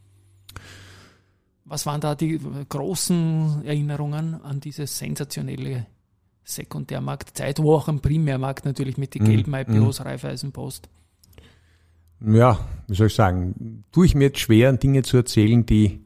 Was 1.65 1.85
waren 1.85 1.99
da 1.99 2.15
die 2.15 2.39
großen 2.69 3.65
Erinnerungen 3.65 4.41
an 4.41 4.61
diese 4.61 4.87
sensationelle 4.87 5.87
Sekundärmarktzeit, 6.45 7.59
wo 7.59 7.75
auch 7.75 7.89
am 7.89 7.99
Primärmarkt 7.99 8.63
natürlich 8.63 8.97
mit 8.97 9.15
den 9.15 9.23
mhm. 9.23 9.27
gelben 9.27 9.53
IPOs, 9.53 9.99
mm. 9.99 10.03
Raiffeisenpost? 10.03 10.87
Ja, 12.25 12.65
wie 12.87 12.95
soll 12.95 13.07
ich 13.07 13.15
sagen, 13.15 13.83
tue 13.91 14.05
ich 14.05 14.15
mir 14.15 14.27
jetzt 14.27 14.39
schwer, 14.39 14.71
Dinge 14.71 15.03
zu 15.03 15.17
erzählen, 15.17 15.65
die 15.65 16.05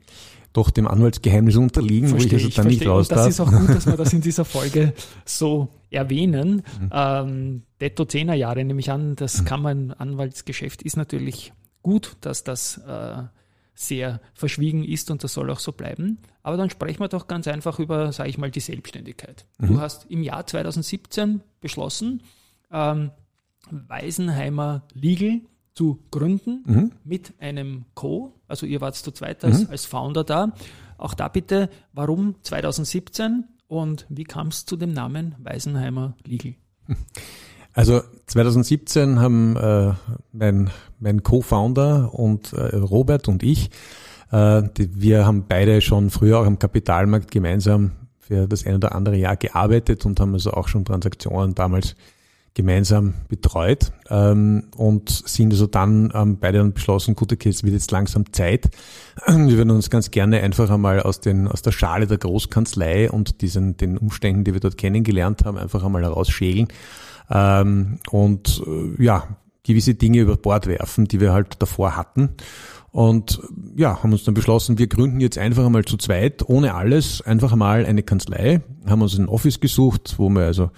doch 0.54 0.70
dem 0.70 0.88
Anwaltsgeheimnis 0.88 1.56
unterliegen, 1.56 2.10
verstehe 2.10 2.32
wo 2.32 2.38
ich 2.38 2.46
also 2.46 2.62
dann 2.62 2.68
nicht 2.68 2.88
raus 2.88 3.08
darf. 3.08 3.20
Und 3.20 3.26
das 3.26 3.34
ist 3.34 3.40
auch 3.40 3.52
gut, 3.52 3.70
dass 3.70 3.86
wir 3.88 3.98
das 3.98 4.14
in 4.14 4.22
dieser 4.22 4.46
Folge 4.46 4.94
so 5.26 5.70
erwähnen. 5.90 6.64
Mhm. 6.80 6.90
Ähm, 6.92 7.64
Detto 7.82 8.04
10er 8.04 8.36
Jahre 8.36 8.64
nehme 8.64 8.80
ich 8.80 8.92
an, 8.92 9.16
das 9.16 9.42
mhm. 9.42 9.46
Kammernanwaltsgeschäft 9.46 10.84
ist 10.84 10.96
natürlich 10.96 11.54
gut, 11.82 12.18
dass 12.22 12.44
das 12.44 12.78
äh, 12.88 13.24
sehr 13.74 14.22
verschwiegen 14.34 14.84
ist 14.84 15.10
und 15.10 15.24
das 15.24 15.34
soll 15.34 15.50
auch 15.50 15.60
so 15.60 15.72
bleiben. 15.72 16.20
Aber 16.44 16.58
dann 16.58 16.70
sprechen 16.70 17.00
wir 17.00 17.08
doch 17.08 17.28
ganz 17.28 17.48
einfach 17.48 17.80
über, 17.80 18.12
sage 18.12 18.30
ich 18.30 18.38
mal, 18.38 18.52
die 18.52 18.60
Selbstständigkeit. 18.60 19.46
Mhm. 19.58 19.68
Du 19.68 19.82
hast 19.82 20.06
im 20.10 20.22
Jahr 20.22 20.46
2017 20.46 21.42
beschlossen, 21.62 22.22
ähm, 22.72 23.12
Weisenheimer 23.72 24.84
Legal 24.94 25.42
zu 25.74 26.00
gründen 26.12 26.64
mhm. 26.66 26.92
mit 27.04 27.34
einem 27.40 27.86
Co. 27.96 28.34
Also 28.48 28.66
ihr 28.66 28.82
wart 28.82 28.96
zu 28.96 29.12
zweit 29.12 29.44
als, 29.44 29.62
mhm. 29.62 29.68
als 29.72 29.86
Founder 29.86 30.24
da. 30.24 30.54
Auch 30.98 31.14
da 31.14 31.28
bitte, 31.28 31.70
warum 31.94 32.36
2017 32.44 33.46
und 33.68 34.06
wie 34.10 34.24
kam 34.24 34.48
es 34.48 34.66
zu 34.66 34.78
dem 34.78 34.94
Namen 34.94 35.36
Weisenheimer 35.40 36.16
Legal? 36.26 36.56
Also 37.76 38.02
2017 38.28 39.20
haben 39.20 39.58
äh, 39.58 39.94
mein, 40.32 40.70
mein 41.00 41.24
Co-Founder 41.24 42.14
und 42.14 42.54
äh, 42.54 42.76
Robert 42.76 43.28
und 43.28 43.42
ich, 43.42 43.72
äh, 44.32 44.62
die, 44.78 45.02
wir 45.02 45.26
haben 45.26 45.46
beide 45.48 45.82
schon 45.82 46.12
früher 46.12 46.40
auch 46.40 46.46
am 46.46 46.60
Kapitalmarkt 46.60 47.32
gemeinsam 47.32 47.94
für 48.20 48.48
das 48.48 48.68
ein 48.68 48.76
oder 48.76 48.94
andere 48.94 49.16
Jahr 49.16 49.38
gearbeitet 49.38 50.06
und 50.06 50.20
haben 50.20 50.34
also 50.34 50.52
auch 50.52 50.68
schon 50.68 50.86
Transaktionen 50.86 51.56
damals 51.56 51.96
gemeinsam 52.56 53.16
betreut 53.30 53.92
ähm, 54.10 54.66
und 54.76 55.10
sind 55.10 55.52
also 55.52 55.66
dann 55.66 56.12
ähm, 56.14 56.38
beide 56.40 56.60
dann 56.60 56.74
beschlossen, 56.74 57.16
gut, 57.16 57.34
okay, 57.34 57.50
es 57.50 57.64
wird 57.64 57.74
jetzt 57.74 57.92
langsam 57.92 58.32
Zeit. 58.32 58.70
Wir 59.28 59.58
würden 59.58 59.72
uns 59.72 59.90
ganz 59.90 60.12
gerne 60.12 60.42
einfach 60.42 60.70
einmal 60.70 61.02
aus, 61.02 61.20
den, 61.20 61.48
aus 61.48 61.62
der 61.64 61.72
Schale 61.72 62.06
der 62.06 62.20
Großkanzlei 62.20 63.10
und 63.10 63.42
diesen, 63.42 63.78
den 63.78 63.98
Umständen, 63.98 64.44
die 64.44 64.54
wir 64.54 64.60
dort 64.60 64.78
kennengelernt 64.78 65.46
haben, 65.46 65.58
einfach 65.58 65.84
einmal 65.84 66.04
herausschälen 66.04 66.68
ähm, 67.30 68.00
und 68.12 68.62
äh, 68.68 69.04
ja, 69.04 69.28
gewisse 69.64 69.96
Dinge 69.96 70.20
über 70.20 70.36
Bord 70.36 70.68
werfen, 70.68 71.06
die 71.06 71.20
wir 71.20 71.34
halt 71.34 71.62
davor 71.62 71.96
hatten. 71.96 72.30
Und 72.94 73.42
ja, 73.76 74.04
haben 74.04 74.12
uns 74.12 74.24
dann 74.24 74.36
beschlossen, 74.36 74.78
wir 74.78 74.86
gründen 74.86 75.20
jetzt 75.20 75.40
einfach 75.40 75.66
einmal 75.66 75.84
zu 75.84 75.98
zweit, 75.98 76.48
ohne 76.48 76.76
alles, 76.76 77.22
einfach 77.24 77.52
einmal 77.52 77.88
eine 77.88 78.04
Kanzlei, 78.04 78.62
haben 78.86 79.02
uns 79.02 79.18
ein 79.18 79.28
Office 79.28 79.60
gesucht, 79.60 80.14
wo 80.20 80.30
wir 80.30 80.44
also 80.44 80.70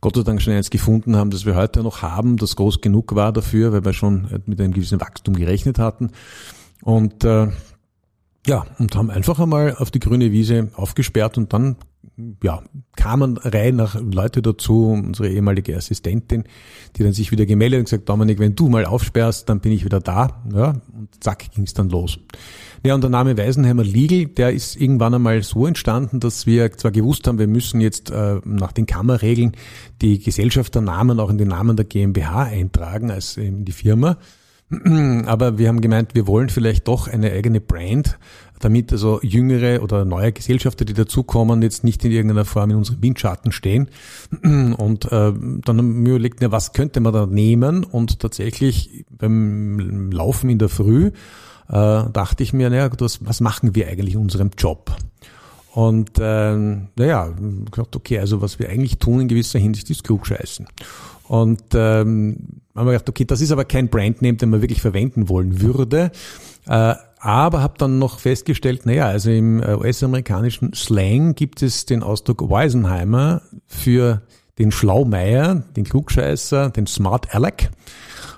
Gott 0.00 0.14
sei 0.14 0.22
Dank 0.22 0.40
schon 0.40 0.52
eins 0.52 0.70
gefunden 0.70 1.16
haben, 1.16 1.30
das 1.30 1.46
wir 1.46 1.56
heute 1.56 1.82
noch 1.82 2.00
haben, 2.00 2.36
das 2.36 2.54
groß 2.54 2.80
genug 2.80 3.16
war 3.16 3.32
dafür, 3.32 3.72
weil 3.72 3.84
wir 3.84 3.92
schon 3.92 4.28
mit 4.46 4.60
einem 4.60 4.72
gewissen 4.72 5.00
Wachstum 5.00 5.34
gerechnet 5.34 5.80
hatten. 5.80 6.12
Und 6.82 7.24
äh, 7.24 7.48
ja, 8.46 8.66
und 8.78 8.94
haben 8.94 9.10
einfach 9.10 9.40
einmal 9.40 9.74
auf 9.76 9.90
die 9.90 9.98
grüne 9.98 10.30
Wiese 10.30 10.68
aufgesperrt 10.76 11.38
und 11.38 11.52
dann 11.52 11.74
ja, 12.42 12.62
kamen 12.96 13.36
Reihe 13.38 13.72
nach 13.72 14.00
Leute 14.00 14.40
dazu, 14.40 14.86
unsere 14.88 15.28
ehemalige 15.28 15.76
Assistentin, 15.76 16.44
die 16.96 17.02
dann 17.02 17.12
sich 17.12 17.32
wieder 17.32 17.44
gemeldet 17.44 17.80
und 17.80 17.84
gesagt, 17.86 18.08
Dominik, 18.08 18.38
wenn 18.38 18.54
du 18.54 18.68
mal 18.68 18.84
aufsperrst, 18.84 19.48
dann 19.48 19.60
bin 19.60 19.72
ich 19.72 19.84
wieder 19.84 20.00
da. 20.00 20.44
Ja, 20.52 20.80
und 20.92 21.08
zack, 21.20 21.50
ging 21.52 21.64
es 21.64 21.74
dann 21.74 21.88
los. 21.88 22.18
Ja, 22.86 22.94
und 22.94 23.00
der 23.00 23.10
Name 23.10 23.36
Weisenheimer 23.36 23.82
Legal, 23.82 24.26
der 24.26 24.52
ist 24.52 24.76
irgendwann 24.76 25.14
einmal 25.14 25.42
so 25.42 25.66
entstanden, 25.66 26.20
dass 26.20 26.46
wir 26.46 26.70
zwar 26.72 26.90
gewusst 26.90 27.26
haben, 27.26 27.38
wir 27.38 27.46
müssen 27.46 27.80
jetzt 27.80 28.10
äh, 28.10 28.40
nach 28.44 28.72
den 28.72 28.86
Kammerregeln 28.86 29.52
die 30.02 30.18
Gesellschafternamen 30.18 31.18
auch 31.18 31.30
in 31.30 31.38
den 31.38 31.48
Namen 31.48 31.76
der 31.76 31.86
GmbH 31.86 32.44
eintragen 32.44 33.10
als 33.10 33.36
in 33.36 33.64
die 33.64 33.72
Firma. 33.72 34.18
Aber 35.26 35.58
wir 35.58 35.68
haben 35.68 35.80
gemeint, 35.80 36.14
wir 36.14 36.26
wollen 36.26 36.48
vielleicht 36.48 36.88
doch 36.88 37.08
eine 37.08 37.32
eigene 37.32 37.60
Brand, 37.60 38.18
damit 38.60 38.92
also 38.92 39.20
jüngere 39.22 39.82
oder 39.82 40.04
neue 40.04 40.32
Gesellschafter, 40.32 40.84
die 40.84 40.94
dazukommen, 40.94 41.62
jetzt 41.62 41.84
nicht 41.84 42.04
in 42.04 42.12
irgendeiner 42.12 42.44
Form 42.44 42.70
in 42.70 42.76
unserem 42.76 43.02
Windschatten 43.02 43.52
stehen. 43.52 43.88
Und 44.42 45.06
äh, 45.06 45.08
dann 45.08 45.78
haben 45.78 46.04
wir 46.04 46.14
überlegt, 46.14 46.40
ja, 46.42 46.50
was 46.50 46.72
könnte 46.72 47.00
man 47.00 47.12
da 47.12 47.26
nehmen? 47.26 47.84
Und 47.84 48.20
tatsächlich 48.20 49.04
beim 49.10 50.10
Laufen 50.10 50.50
in 50.50 50.58
der 50.58 50.68
Früh 50.68 51.06
äh, 51.06 51.12
dachte 51.68 52.42
ich 52.42 52.52
mir, 52.52 52.70
naja, 52.70 52.88
das, 52.88 53.24
was 53.24 53.40
machen 53.40 53.74
wir 53.74 53.88
eigentlich 53.88 54.14
in 54.14 54.20
unserem 54.20 54.50
Job? 54.56 54.96
Und 55.74 56.12
ähm, 56.20 56.88
naja, 56.94 57.32
gesagt, 57.70 57.96
okay, 57.96 58.20
also 58.20 58.40
was 58.40 58.60
wir 58.60 58.68
eigentlich 58.68 58.98
tun 58.98 59.22
in 59.22 59.28
gewisser 59.28 59.58
Hinsicht 59.58 59.90
ist 59.90 60.04
Klugscheißen. 60.04 60.68
Und 61.26 61.62
ähm, 61.74 62.60
haben 62.74 62.86
wir 62.86 62.92
gedacht, 62.92 63.08
okay, 63.08 63.24
das 63.24 63.40
ist 63.40 63.52
aber 63.52 63.64
kein 63.64 63.88
Brandname, 63.88 64.36
den 64.36 64.50
man 64.50 64.60
wirklich 64.60 64.82
verwenden 64.82 65.28
wollen 65.28 65.60
würde. 65.60 66.10
Äh, 66.66 66.94
aber 67.18 67.62
habe 67.62 67.74
dann 67.78 67.98
noch 67.98 68.18
festgestellt, 68.18 68.84
naja, 68.84 69.06
also 69.06 69.30
im 69.30 69.62
äh, 69.62 69.74
US-amerikanischen 69.74 70.74
Slang 70.74 71.34
gibt 71.34 71.62
es 71.62 71.86
den 71.86 72.02
Ausdruck 72.02 72.50
Weisenheimer 72.50 73.40
für 73.66 74.20
den 74.58 74.70
Schlaumeier, 74.70 75.62
den 75.74 75.84
Klugscheißer, 75.84 76.70
den 76.70 76.86
Smart 76.86 77.34
Alec. 77.34 77.70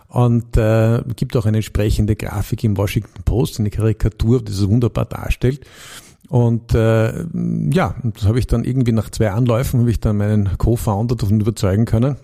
Und 0.08 0.56
äh, 0.56 1.02
gibt 1.16 1.36
auch 1.36 1.46
eine 1.46 1.58
entsprechende 1.58 2.14
Grafik 2.14 2.62
im 2.62 2.76
Washington 2.76 3.22
Post, 3.24 3.58
eine 3.58 3.70
Karikatur, 3.70 4.38
die 4.38 4.52
das 4.52 4.66
wunderbar 4.68 5.04
darstellt. 5.04 5.66
Und 6.28 6.74
äh, 6.74 7.24
ja, 7.70 7.94
das 8.02 8.24
habe 8.24 8.38
ich 8.38 8.46
dann 8.46 8.64
irgendwie 8.64 8.92
nach 8.92 9.10
zwei 9.10 9.30
Anläufen, 9.30 9.80
habe 9.80 9.90
ich 9.90 10.00
dann 10.00 10.16
meinen 10.16 10.58
Co-Founder 10.58 11.16
davon 11.16 11.40
überzeugen 11.40 11.84
können, 11.84 12.16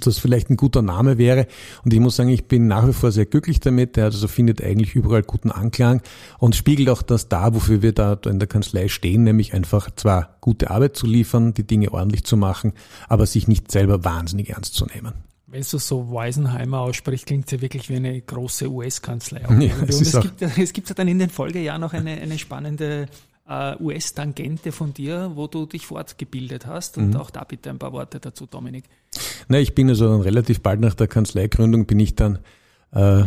das 0.00 0.18
vielleicht 0.18 0.50
ein 0.50 0.56
guter 0.56 0.82
Name 0.82 1.18
wäre. 1.18 1.46
Und 1.84 1.92
ich 1.92 2.00
muss 2.00 2.16
sagen, 2.16 2.28
ich 2.28 2.46
bin 2.46 2.66
nach 2.66 2.86
wie 2.86 2.92
vor 2.92 3.10
sehr 3.10 3.26
glücklich 3.26 3.60
damit. 3.60 3.96
Der 3.96 4.06
also 4.06 4.28
findet 4.28 4.62
eigentlich 4.62 4.94
überall 4.94 5.22
guten 5.22 5.50
Anklang 5.50 6.02
und 6.38 6.56
spiegelt 6.56 6.90
auch 6.90 7.02
das 7.02 7.28
da, 7.28 7.54
wofür 7.54 7.82
wir 7.82 7.92
da 7.92 8.18
in 8.26 8.38
der 8.38 8.48
Kanzlei 8.48 8.88
stehen, 8.88 9.24
nämlich 9.24 9.54
einfach 9.54 9.90
zwar 9.96 10.36
gute 10.40 10.70
Arbeit 10.70 10.96
zu 10.96 11.06
liefern, 11.06 11.54
die 11.54 11.66
Dinge 11.66 11.92
ordentlich 11.92 12.24
zu 12.24 12.36
machen, 12.36 12.72
aber 13.08 13.26
sich 13.26 13.48
nicht 13.48 13.70
selber 13.70 14.04
wahnsinnig 14.04 14.50
ernst 14.50 14.74
zu 14.74 14.86
nehmen. 14.86 15.14
Wenn 15.50 15.62
du 15.62 15.78
so 15.78 16.12
Weisenheimer 16.12 16.80
aussprichst, 16.80 17.24
klingt 17.24 17.46
es 17.46 17.52
ja 17.52 17.62
wirklich 17.62 17.88
wie 17.88 17.96
eine 17.96 18.20
große 18.20 18.70
US-Kanzlei. 18.70 19.40
Ja, 19.40 19.72
es, 19.86 20.02
es, 20.02 20.20
gibt, 20.20 20.42
es 20.58 20.72
gibt 20.74 20.90
ja 20.90 20.94
dann 20.94 21.08
in 21.08 21.18
den 21.18 21.30
Folgejahren 21.30 21.80
noch 21.80 21.94
eine, 21.94 22.12
eine 22.12 22.38
spannende 22.38 23.06
äh, 23.48 23.76
US-Tangente 23.80 24.72
von 24.72 24.94
dir, 24.94 25.32
wo 25.34 25.46
du 25.46 25.66
dich 25.66 25.86
fortgebildet 25.86 26.66
hast. 26.66 26.98
Und 26.98 27.10
mhm. 27.10 27.16
auch 27.16 27.30
da 27.30 27.44
bitte 27.44 27.70
ein 27.70 27.78
paar 27.78 27.92
Worte 27.92 28.20
dazu, 28.20 28.46
Dominik. 28.46 28.84
Na, 29.48 29.58
ich 29.58 29.74
bin 29.74 29.88
also 29.88 30.08
dann 30.08 30.20
relativ 30.20 30.60
bald 30.60 30.80
nach 30.80 30.94
der 30.94 31.08
Kanzleigründung 31.08 31.86
bin 31.86 31.98
ich 32.00 32.14
dann 32.14 32.38
äh, 32.90 33.24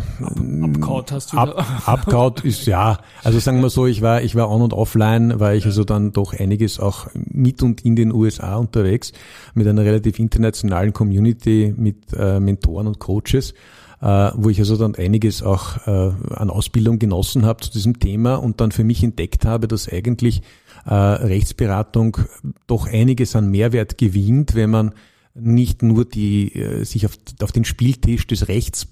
Abkaut 0.64 1.12
hast 1.12 1.34
du 1.34 1.38
ab, 1.38 1.68
Abkaut 1.86 2.44
ist 2.44 2.66
ja, 2.66 2.98
also 3.24 3.38
sagen 3.38 3.62
wir 3.62 3.70
so, 3.70 3.86
ich 3.86 4.02
war, 4.02 4.24
ich 4.24 4.34
war 4.34 4.50
on 4.50 4.64
und 4.64 4.74
offline, 4.74 5.40
war 5.40 5.54
ich 5.54 5.66
also 5.66 5.84
dann 5.84 6.12
doch 6.12 6.34
einiges 6.34 6.80
auch 6.80 7.10
mit 7.14 7.62
und 7.62 7.86
in 7.86 7.96
den 7.96 8.12
USA 8.12 8.56
unterwegs, 8.56 9.14
mit 9.54 9.68
einer 9.68 9.86
relativ 9.86 10.18
internationalen 10.18 10.94
Community, 10.94 11.76
mit 11.78 12.12
äh, 12.18 12.40
Mentoren 12.40 12.88
und 12.88 12.98
Coaches 12.98 13.54
wo 14.02 14.50
ich 14.50 14.60
also 14.60 14.78
dann 14.78 14.96
einiges 14.96 15.44
auch 15.44 15.86
äh, 15.86 16.12
an 16.34 16.50
Ausbildung 16.50 16.98
genossen 16.98 17.46
habe 17.46 17.62
zu 17.62 17.72
diesem 17.72 18.00
Thema 18.00 18.36
und 18.36 18.60
dann 18.60 18.72
für 18.72 18.84
mich 18.84 19.04
entdeckt 19.04 19.46
habe, 19.46 19.68
dass 19.68 19.88
eigentlich 19.88 20.42
äh, 20.86 20.94
Rechtsberatung 20.94 22.18
doch 22.66 22.88
einiges 22.88 23.36
an 23.36 23.52
Mehrwert 23.52 24.00
gewinnt, 24.00 24.56
wenn 24.56 24.72
man 24.72 24.94
nicht 25.34 25.82
nur 25.82 26.06
die 26.06 26.54
äh, 26.56 26.84
sich 26.84 27.06
auf, 27.06 27.18
auf 27.42 27.52
den 27.52 27.64
Spieltisch 27.64 28.28
des 28.28 28.48
Rechts 28.48 28.88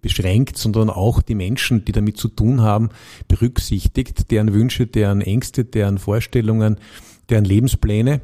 beschränkt, 0.00 0.56
sondern 0.56 0.90
auch 0.90 1.20
die 1.22 1.34
Menschen, 1.34 1.84
die 1.84 1.92
damit 1.92 2.16
zu 2.16 2.28
tun 2.28 2.62
haben, 2.62 2.90
berücksichtigt, 3.28 4.30
deren 4.30 4.54
Wünsche, 4.54 4.86
deren 4.86 5.20
Ängste, 5.20 5.64
deren 5.64 5.98
Vorstellungen, 5.98 6.78
deren 7.28 7.44
Lebenspläne 7.44 8.20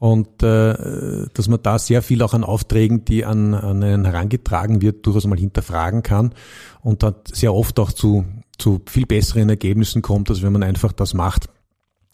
und 0.00 0.42
äh, 0.42 1.26
dass 1.34 1.48
man 1.48 1.62
da 1.62 1.78
sehr 1.78 2.00
viel 2.00 2.22
auch 2.22 2.32
an 2.32 2.42
Aufträgen, 2.42 3.04
die 3.04 3.26
an, 3.26 3.52
an 3.52 3.82
einen 3.82 4.06
herangetragen 4.06 4.80
wird, 4.80 5.04
durchaus 5.04 5.26
mal 5.26 5.38
hinterfragen 5.38 6.02
kann 6.02 6.32
und 6.80 7.02
dann 7.02 7.16
sehr 7.30 7.52
oft 7.54 7.78
auch 7.78 7.92
zu, 7.92 8.24
zu 8.56 8.80
viel 8.86 9.04
besseren 9.04 9.50
Ergebnissen 9.50 10.00
kommt, 10.00 10.30
als 10.30 10.40
wenn 10.40 10.54
man 10.54 10.62
einfach 10.62 10.92
das 10.92 11.12
macht, 11.12 11.50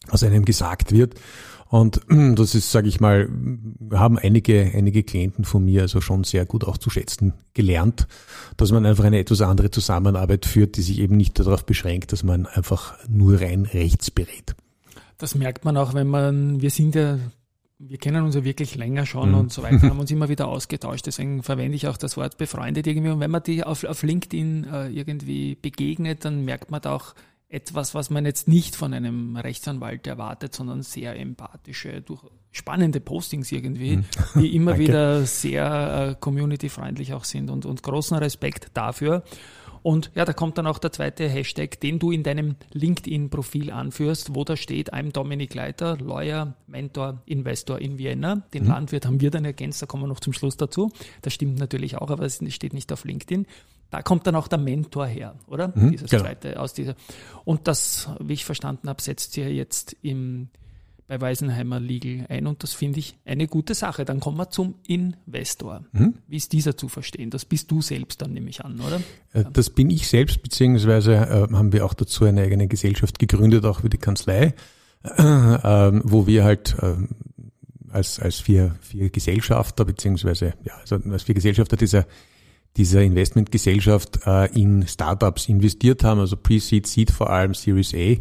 was 0.09 0.25
einem 0.25 0.45
gesagt 0.45 0.91
wird. 0.91 1.15
Und 1.69 2.01
das 2.35 2.57
ist, 2.57 2.73
sage 2.73 2.89
ich 2.89 2.99
mal, 2.99 3.29
haben 3.93 4.19
einige, 4.19 4.63
einige 4.75 5.05
Klienten 5.05 5.45
von 5.45 5.65
mir 5.65 5.83
also 5.83 6.01
schon 6.01 6.25
sehr 6.25 6.45
gut 6.45 6.65
auch 6.65 6.79
zu 6.79 6.91
schätzen 6.91 7.35
gelernt, 7.55 8.09
dass 8.57 8.73
man 8.73 8.85
einfach 8.85 9.05
eine 9.05 9.21
etwas 9.21 9.43
andere 9.43 9.71
Zusammenarbeit 9.71 10.45
führt, 10.45 10.77
die 10.77 10.83
sich 10.83 10.99
eben 10.99 11.17
nicht 11.17 11.39
darauf 11.39 11.65
beschränkt, 11.65 12.11
dass 12.11 12.25
man 12.25 12.47
einfach 12.47 12.95
nur 13.09 13.41
rein 13.41 13.65
rechts 13.65 14.11
berät. 14.11 14.57
Das 15.19 15.37
merkt 15.37 15.65
man 15.65 15.77
auch, 15.77 15.95
wenn 15.95 16.09
man, 16.09 16.61
wir 16.61 16.71
sind 16.71 16.97
ja 16.97 17.19
wir 17.79 17.99
kennen 17.99 18.25
uns 18.25 18.35
ja 18.35 18.45
wirklich 18.45 18.75
länger 18.75 19.05
schon 19.07 19.31
mhm. 19.31 19.39
und 19.39 19.53
so 19.53 19.63
weiter, 19.63 19.83
haben 19.91 20.01
uns 20.01 20.11
immer 20.11 20.29
wieder 20.29 20.49
ausgetauscht. 20.49 21.07
Deswegen 21.07 21.43
verwende 21.43 21.77
ich 21.77 21.89
auch 21.89 21.97
das 21.97 22.17
Wort 22.17 22.39
befreundet 22.39 22.87
irgendwie. 22.87 23.11
Und 23.11 23.21
wenn 23.21 23.31
man 23.31 23.43
die 23.43 23.65
auf, 23.65 23.85
auf 23.85 24.03
LinkedIn 24.03 24.65
äh, 24.65 24.89
irgendwie 24.89 25.57
begegnet, 25.57 26.25
dann 26.25 26.45
merkt 26.45 26.71
man 26.71 26.81
da 26.81 26.95
auch 26.95 27.15
etwas, 27.49 27.95
was 27.95 28.11
man 28.11 28.25
jetzt 28.25 28.49
nicht 28.49 28.75
von 28.75 28.93
einem 28.93 29.37
Rechtsanwalt 29.37 30.07
erwartet, 30.07 30.55
sondern 30.55 30.83
sehr 30.83 31.17
empathische, 31.17 32.03
durch 32.03 32.25
spannende 32.51 33.01
Postings 33.01 33.53
irgendwie, 33.53 33.99
mhm. 33.99 34.05
die 34.35 34.57
immer 34.57 34.79
wieder 34.79 35.25
sehr 35.27 36.11
äh, 36.11 36.15
community-freundlich 36.19 37.15
auch 37.15 37.25
sind 37.25 37.51
und, 37.51 37.67
und 37.67 37.83
großen 37.83 38.17
Respekt 38.17 38.71
dafür. 38.75 39.23
Und 39.87 40.11
ja, 40.17 40.25
da 40.25 40.33
kommt 40.33 40.59
dann 40.59 40.67
auch 40.67 40.79
der 40.79 40.91
zweite 40.91 41.29
Hashtag, 41.29 41.79
den 41.79 42.01
du 42.01 42.11
in 42.11 42.25
deinem 42.25 42.57
LinkedIn-Profil 42.73 43.71
anführst, 43.71 44.35
wo 44.35 44.43
da 44.43 44.57
steht, 44.57 44.93
I'm 44.93 45.13
Dominik 45.13 45.55
Leiter, 45.55 45.97
Lawyer, 45.99 46.57
Mentor, 46.67 47.23
Investor 47.25 47.79
in 47.79 47.97
Vienna. 47.97 48.43
Den 48.53 48.65
mhm. 48.65 48.71
Landwirt 48.71 49.07
haben 49.07 49.21
wir 49.21 49.31
dann 49.31 49.45
ergänzt, 49.45 49.81
da 49.81 49.87
kommen 49.87 50.03
wir 50.03 50.09
noch 50.09 50.19
zum 50.19 50.33
Schluss 50.33 50.57
dazu. 50.57 50.91
Das 51.23 51.35
stimmt 51.35 51.61
natürlich 51.61 51.99
auch, 51.99 52.11
aber 52.11 52.25
es 52.25 52.43
steht 52.53 52.75
nicht 52.75 52.93
auf 52.93 53.05
LinkedIn. 53.05 53.47
Da 53.91 54.03
kommt 54.03 54.27
dann 54.27 54.35
auch 54.35 54.49
der 54.49 54.59
Mentor 54.59 55.07
her, 55.07 55.37
oder? 55.47 55.69
Mhm, 55.73 55.93
Dieses 55.93 56.11
genau. 56.11 56.25
zweite 56.25 56.59
aus 56.59 56.75
dieser. 56.75 56.97
Und 57.45 57.69
das, 57.69 58.11
wie 58.19 58.33
ich 58.33 58.45
verstanden 58.45 58.89
habe, 58.89 59.01
setzt 59.01 59.37
ihr 59.37 59.55
jetzt 59.55 59.97
im 60.03 60.49
bei 61.09 61.21
Weisenheimer 61.21 61.79
Legal 61.79 62.27
ein 62.29 62.47
und 62.47 62.63
das 62.63 62.73
finde 62.73 62.99
ich 62.99 63.17
eine 63.25 63.47
gute 63.47 63.75
Sache. 63.75 64.05
Dann 64.05 64.21
kommen 64.21 64.39
wir 64.39 64.51
zum 64.51 64.75
Investor. 64.87 65.85
Mhm. 65.93 66.15
Wie 66.27 66.37
ist 66.37 66.53
dieser 66.53 66.77
zu 66.77 66.89
verstehen? 66.89 67.31
Das 67.31 67.45
bist 67.45 67.71
du 67.71 67.81
selbst 67.81 68.21
dann, 68.23 68.33
nehme 68.33 68.51
ich 68.51 68.65
an, 68.65 68.81
oder? 68.81 69.01
Äh, 69.33 69.45
das 69.53 69.71
bin 69.71 69.91
ich 69.91 70.09
selbst, 70.09 70.43
beziehungsweise 70.43 71.15
äh, 71.15 71.53
haben 71.53 71.73
wir 71.73 71.85
auch 71.85 71.95
dazu 71.95 72.25
eine 72.25 72.43
eigene 72.43 72.67
Gesellschaft 72.67 73.19
gegründet, 73.19 73.65
auch 73.65 73.81
für 73.81 73.89
die 73.89 73.99
Kanzlei, 73.99 74.55
äh, 75.05 75.23
äh, 75.23 76.01
wo 76.05 76.27
wir 76.27 76.45
halt 76.45 76.77
äh, 76.83 76.97
als, 77.91 78.19
als 78.19 78.41
vier, 78.41 78.77
vier 78.81 79.11
Gesellschafter, 79.11 79.85
beziehungsweise 79.85 80.55
ja, 80.65 80.75
also 80.81 80.97
als 81.11 81.23
vier 81.23 81.35
Gesellschafter 81.35 81.77
dieser 81.77 82.07
dieser 82.77 83.01
Investmentgesellschaft 83.01 84.19
in 84.53 84.87
Startups 84.87 85.49
investiert 85.49 86.05
haben, 86.05 86.21
also 86.21 86.37
Pre-Seed, 86.37 86.87
Seed 86.87 87.11
vor 87.11 87.31
allem, 87.31 87.55
Series 87.55 87.95
A 87.95 88.17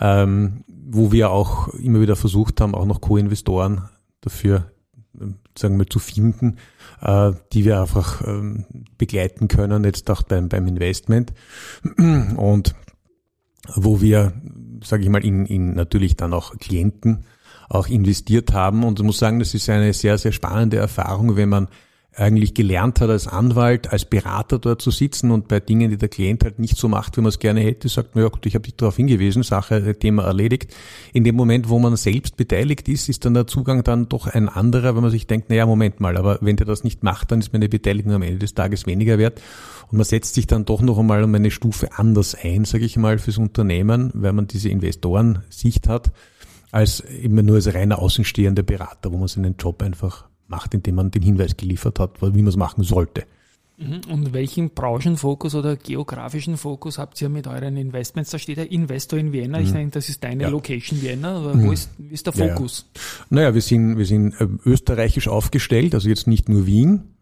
ähm, 0.00 0.64
wo 0.66 1.12
wir 1.12 1.30
auch 1.30 1.68
immer 1.74 2.00
wieder 2.00 2.16
versucht 2.16 2.60
haben, 2.60 2.74
auch 2.74 2.86
noch 2.86 3.00
Co-Investoren 3.00 3.88
dafür 4.22 4.70
ähm, 5.20 5.36
sagen 5.56 5.78
wir, 5.78 5.88
zu 5.88 5.98
finden, 5.98 6.56
äh, 7.00 7.32
die 7.52 7.64
wir 7.64 7.80
einfach 7.80 8.26
ähm, 8.26 8.64
begleiten 8.96 9.48
können, 9.48 9.84
jetzt 9.84 10.10
auch 10.10 10.22
beim, 10.22 10.48
beim 10.48 10.66
Investment. 10.66 11.32
Und 12.36 12.74
wo 13.74 14.00
wir, 14.00 14.32
sage 14.82 15.02
ich 15.02 15.08
mal, 15.10 15.24
in, 15.24 15.46
in 15.46 15.74
natürlich 15.74 16.16
dann 16.16 16.32
auch 16.32 16.56
Klienten 16.58 17.24
auch 17.68 17.86
investiert 17.88 18.52
haben. 18.52 18.82
Und 18.84 18.98
ich 18.98 19.04
muss 19.04 19.18
sagen, 19.18 19.38
das 19.38 19.54
ist 19.54 19.68
eine 19.68 19.92
sehr, 19.92 20.18
sehr 20.18 20.32
spannende 20.32 20.78
Erfahrung, 20.78 21.36
wenn 21.36 21.48
man 21.48 21.68
eigentlich 22.16 22.54
gelernt 22.54 23.00
hat 23.00 23.08
als 23.08 23.28
Anwalt, 23.28 23.92
als 23.92 24.04
Berater 24.04 24.58
dort 24.58 24.82
zu 24.82 24.90
sitzen 24.90 25.30
und 25.30 25.46
bei 25.46 25.60
Dingen, 25.60 25.90
die 25.90 25.96
der 25.96 26.08
Klient 26.08 26.42
halt 26.42 26.58
nicht 26.58 26.76
so 26.76 26.88
macht, 26.88 27.16
wie 27.16 27.20
man 27.20 27.28
es 27.28 27.38
gerne 27.38 27.60
hätte, 27.60 27.88
sagt, 27.88 28.16
naja 28.16 28.28
gut, 28.28 28.44
ich 28.46 28.54
habe 28.54 28.64
dich 28.64 28.74
darauf 28.76 28.96
hingewiesen, 28.96 29.44
Sache, 29.44 29.76
äh, 29.76 29.94
Thema 29.94 30.24
erledigt. 30.24 30.74
In 31.12 31.22
dem 31.22 31.36
Moment, 31.36 31.68
wo 31.68 31.78
man 31.78 31.96
selbst 31.96 32.36
beteiligt 32.36 32.88
ist, 32.88 33.08
ist 33.08 33.24
dann 33.24 33.34
der 33.34 33.46
Zugang 33.46 33.84
dann 33.84 34.08
doch 34.08 34.26
ein 34.26 34.48
anderer, 34.48 34.96
wenn 34.96 35.02
man 35.02 35.10
sich 35.12 35.28
denkt, 35.28 35.50
naja, 35.50 35.66
Moment 35.66 36.00
mal, 36.00 36.16
aber 36.16 36.38
wenn 36.40 36.56
der 36.56 36.66
das 36.66 36.82
nicht 36.82 37.04
macht, 37.04 37.30
dann 37.30 37.38
ist 37.38 37.52
meine 37.52 37.68
Beteiligung 37.68 38.12
am 38.12 38.22
Ende 38.22 38.38
des 38.38 38.54
Tages 38.54 38.86
weniger 38.86 39.18
wert. 39.18 39.40
Und 39.90 39.98
man 39.98 40.04
setzt 40.04 40.34
sich 40.34 40.48
dann 40.48 40.64
doch 40.64 40.82
noch 40.82 40.98
einmal 40.98 41.22
um 41.22 41.34
eine 41.34 41.50
Stufe 41.50 41.90
anders 41.96 42.34
ein, 42.34 42.64
sage 42.64 42.84
ich 42.84 42.96
mal, 42.96 43.18
fürs 43.18 43.38
Unternehmen, 43.38 44.10
weil 44.14 44.32
man 44.32 44.48
diese 44.48 44.68
Investorensicht 44.68 45.88
hat, 45.88 46.10
als 46.72 47.00
immer 47.00 47.42
nur 47.42 47.56
als 47.56 47.72
reiner 47.72 48.00
außenstehender 48.00 48.62
Berater, 48.62 49.12
wo 49.12 49.18
man 49.18 49.28
seinen 49.28 49.56
Job 49.56 49.82
einfach 49.82 50.29
macht, 50.50 50.74
indem 50.74 50.96
man 50.96 51.10
den 51.10 51.22
Hinweis 51.22 51.56
geliefert 51.56 51.98
hat, 51.98 52.20
wie 52.20 52.42
man 52.42 52.48
es 52.48 52.56
machen 52.56 52.84
sollte. 52.84 53.24
Mhm. 53.80 54.00
Und 54.10 54.32
welchen 54.34 54.70
Branchenfokus 54.70 55.54
oder 55.54 55.76
geografischen 55.76 56.58
Fokus 56.58 56.98
habt 56.98 57.20
ihr 57.22 57.30
mit 57.30 57.46
euren 57.46 57.78
Investments? 57.78 58.30
Da 58.30 58.38
steht 58.38 58.58
ja 58.58 58.64
Investor 58.64 59.18
in 59.18 59.32
Vienna. 59.32 59.58
Ich 59.58 59.70
mhm. 59.70 59.74
denke, 59.74 59.92
das 59.92 60.10
ist 60.10 60.22
deine 60.22 60.42
ja. 60.44 60.48
Location 60.50 61.00
Vienna. 61.00 61.38
Aber 61.38 61.54
mhm. 61.54 61.66
wo 61.66 61.72
ist, 61.72 61.90
ist 62.10 62.26
der 62.26 62.34
Fokus? 62.34 62.86
Ja, 62.94 63.00
ja. 63.00 63.26
Naja, 63.30 63.54
wir 63.54 63.62
sind, 63.62 63.96
wir 63.96 64.04
sind 64.04 64.38
äh, 64.38 64.48
österreichisch 64.66 65.28
aufgestellt, 65.28 65.94
also 65.94 66.10
jetzt 66.10 66.26
nicht 66.26 66.50
nur 66.50 66.66
Wien. 66.66 67.14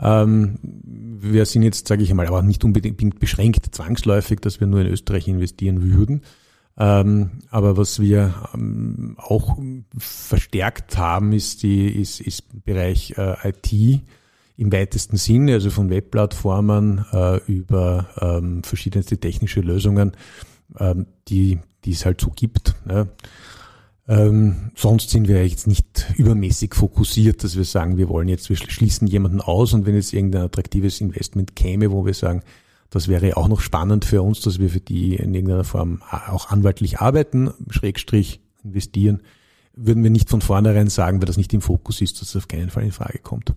Ähm, 0.00 0.58
wir 0.62 1.46
sind 1.46 1.62
jetzt, 1.62 1.88
sage 1.88 2.02
ich 2.02 2.10
einmal, 2.10 2.26
aber 2.26 2.42
nicht 2.42 2.62
unbedingt 2.62 3.18
beschränkt 3.18 3.74
zwangsläufig, 3.74 4.40
dass 4.40 4.60
wir 4.60 4.66
nur 4.66 4.80
in 4.80 4.86
Österreich 4.86 5.28
investieren 5.28 5.82
würden. 5.82 6.22
Ähm, 6.82 7.30
aber 7.50 7.76
was 7.76 8.00
wir 8.00 8.34
ähm, 8.54 9.14
auch 9.18 9.58
verstärkt 9.98 10.96
haben, 10.96 11.34
ist 11.34 11.62
die 11.62 11.88
ist, 11.88 12.20
ist 12.20 12.64
Bereich 12.64 13.18
äh, 13.18 13.50
IT 13.50 14.00
im 14.56 14.72
weitesten 14.72 15.18
Sinne, 15.18 15.54
also 15.54 15.68
von 15.68 15.90
Webplattformen 15.90 17.04
äh, 17.12 17.36
über 17.44 18.08
ähm, 18.18 18.62
verschiedenste 18.62 19.18
technische 19.18 19.60
Lösungen, 19.60 20.12
die, 21.28 21.58
die 21.84 21.90
es 21.90 22.06
halt 22.06 22.20
so 22.20 22.30
gibt. 22.30 22.76
Ähm, 24.10 24.70
sonst 24.74 25.10
sind 25.10 25.28
wir 25.28 25.46
jetzt 25.46 25.66
nicht 25.66 26.12
übermäßig 26.16 26.74
fokussiert, 26.74 27.44
dass 27.44 27.56
wir 27.56 27.64
sagen, 27.64 27.96
wir 27.96 28.08
wollen 28.08 28.28
jetzt, 28.28 28.48
wir 28.48 28.56
schließen 28.56 29.06
jemanden 29.06 29.40
aus 29.40 29.72
und 29.72 29.86
wenn 29.86 29.94
jetzt 29.94 30.12
irgendein 30.12 30.42
attraktives 30.42 31.00
Investment 31.00 31.56
käme, 31.56 31.90
wo 31.90 32.04
wir 32.06 32.14
sagen, 32.14 32.42
das 32.90 33.08
wäre 33.08 33.36
auch 33.36 33.48
noch 33.48 33.60
spannend 33.60 34.04
für 34.04 34.22
uns, 34.22 34.40
dass 34.40 34.58
wir 34.58 34.68
für 34.68 34.80
die 34.80 35.14
in 35.16 35.32
irgendeiner 35.32 35.64
Form 35.64 36.02
auch 36.02 36.50
anwaltlich 36.50 37.00
arbeiten, 37.00 37.52
Schrägstrich 37.70 38.40
investieren, 38.64 39.22
würden 39.74 40.02
wir 40.02 40.10
nicht 40.10 40.28
von 40.28 40.40
vornherein 40.40 40.88
sagen, 40.88 41.20
weil 41.20 41.26
das 41.26 41.36
nicht 41.36 41.54
im 41.54 41.60
Fokus 41.60 42.00
ist, 42.00 42.20
dass 42.20 42.30
es 42.30 42.36
auf 42.36 42.48
keinen 42.48 42.70
Fall 42.70 42.82
in 42.84 42.90
Frage 42.92 43.20
kommt. 43.20 43.54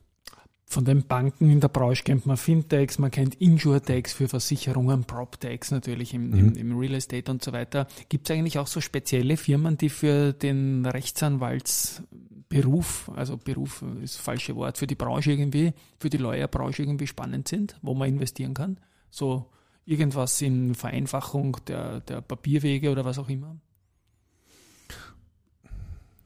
Von 0.66 0.86
den 0.86 1.06
Banken 1.06 1.50
in 1.50 1.60
der 1.60 1.68
Branche 1.68 2.04
kennt 2.04 2.25
man 2.25 2.38
Fintechs, 2.38 2.98
man 2.98 3.12
kennt 3.12 3.36
Insurtechs 3.36 4.13
für 4.13 4.28
Versicherungen, 4.28 5.04
PropTechs 5.04 5.70
natürlich 5.72 6.16
im, 6.16 6.30
mhm. 6.30 6.38
im, 6.38 6.56
im, 6.56 6.75
Real 6.78 6.96
Estate 6.96 7.30
und 7.30 7.44
so 7.44 7.54
weiter. 7.54 7.86
Gibt 8.10 8.28
es 8.28 8.36
eigentlich 8.36 8.58
auch 8.58 8.66
so 8.66 8.82
spezielle 8.82 9.38
Firmen, 9.38 9.78
die 9.78 9.90
für 9.90 10.34
den 10.34 10.84
Rechtsanwaltsberuf, 10.86 13.12
also 13.16 13.38
Beruf 13.38 13.84
ist 14.02 14.16
das 14.16 14.24
falsche 14.24 14.56
Wort, 14.56 14.80
für 14.80 14.88
die 14.88 14.96
Branche 14.96 15.34
irgendwie, 15.34 15.74
für 16.00 16.10
die 16.10 16.18
Lawyerbranche 16.18 16.82
irgendwie 16.82 17.08
spannend 17.08 17.48
sind, 17.48 17.78
wo 17.84 17.94
man 17.94 18.10
investieren 18.10 18.56
kann? 18.56 18.80
So 19.13 19.46
irgendwas 19.86 20.41
in 20.41 20.74
Vereinfachung 20.74 21.58
der, 21.67 22.00
der 22.00 22.22
Papierwege 22.22 22.89
oder 22.89 23.05
was 23.05 23.20
auch 23.20 23.29
immer? 23.29 23.55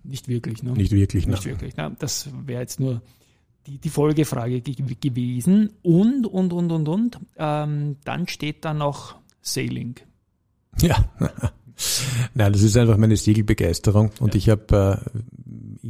Nicht 0.05 0.29
wirklich, 0.29 0.63
ne? 0.63 0.71
Nicht 0.71 0.93
wirklich, 0.93 1.27
ne? 1.27 1.33
Nicht 1.33 1.43
wirklich. 1.43 1.75
Ne? 1.75 1.93
Das 1.99 2.29
wäre 2.45 2.61
jetzt 2.61 2.79
nur 2.79 3.01
die, 3.65 3.77
die 3.77 3.89
Folgefrage 3.89 4.61
gewesen. 4.61 5.73
Und, 5.81 6.27
und, 6.27 6.53
und, 6.53 6.71
und, 6.71 6.87
und. 6.87 7.19
Ähm, 7.35 7.97
dann 8.05 8.25
steht 8.29 8.63
da 8.63 8.73
noch 8.73 9.17
Sailing. 9.41 9.95
Ja. 10.79 11.11
Nein, 12.33 12.53
das 12.53 12.61
ist 12.61 12.77
einfach 12.77 12.95
meine 12.95 13.17
Segelbegeisterung. 13.17 14.11
Und 14.21 14.33
ja. 14.33 14.37
ich 14.37 14.49
habe 14.49 15.03
äh, 15.13 15.19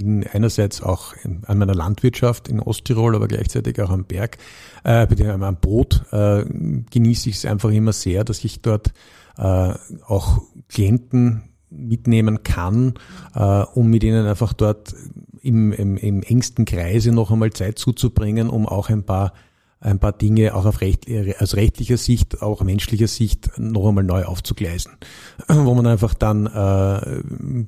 in 0.01 0.25
einerseits 0.25 0.81
auch 0.81 1.13
an 1.23 1.57
meiner 1.57 1.75
Landwirtschaft 1.75 2.47
in 2.47 2.59
Osttirol, 2.59 3.15
aber 3.15 3.27
gleichzeitig 3.27 3.81
auch 3.81 3.89
am 3.89 4.05
Berg, 4.05 4.37
äh, 4.83 5.07
am 5.29 5.57
Boot, 5.57 6.03
äh, 6.11 6.45
genieße 6.89 7.29
ich 7.29 7.37
es 7.37 7.45
einfach 7.45 7.69
immer 7.69 7.93
sehr, 7.93 8.23
dass 8.23 8.43
ich 8.43 8.61
dort 8.61 8.93
äh, 9.37 9.73
auch 10.05 10.41
Klienten 10.69 11.43
mitnehmen 11.69 12.43
kann, 12.43 12.93
äh, 13.35 13.63
um 13.73 13.89
mit 13.89 14.03
ihnen 14.03 14.25
einfach 14.25 14.53
dort 14.53 14.95
im, 15.41 15.71
im, 15.73 15.97
im 15.97 16.23
engsten 16.23 16.65
Kreise 16.65 17.11
noch 17.11 17.31
einmal 17.31 17.51
Zeit 17.51 17.77
zuzubringen, 17.77 18.49
um 18.49 18.65
auch 18.65 18.89
ein 18.89 19.03
paar 19.03 19.33
ein 19.79 19.99
paar 19.99 20.11
Dinge 20.11 20.55
auch 20.55 20.65
auf 20.65 20.81
recht, 20.81 21.05
aus 21.39 21.55
rechtlicher 21.55 21.97
Sicht, 21.97 22.41
auch 22.41 22.63
menschlicher 22.63 23.07
Sicht 23.07 23.51
noch 23.57 23.87
einmal 23.87 24.03
neu 24.03 24.23
aufzugleisen, 24.23 24.93
wo 25.47 25.73
man 25.75 25.85
einfach 25.85 26.13
dann 26.13 26.47
äh, 26.47 27.21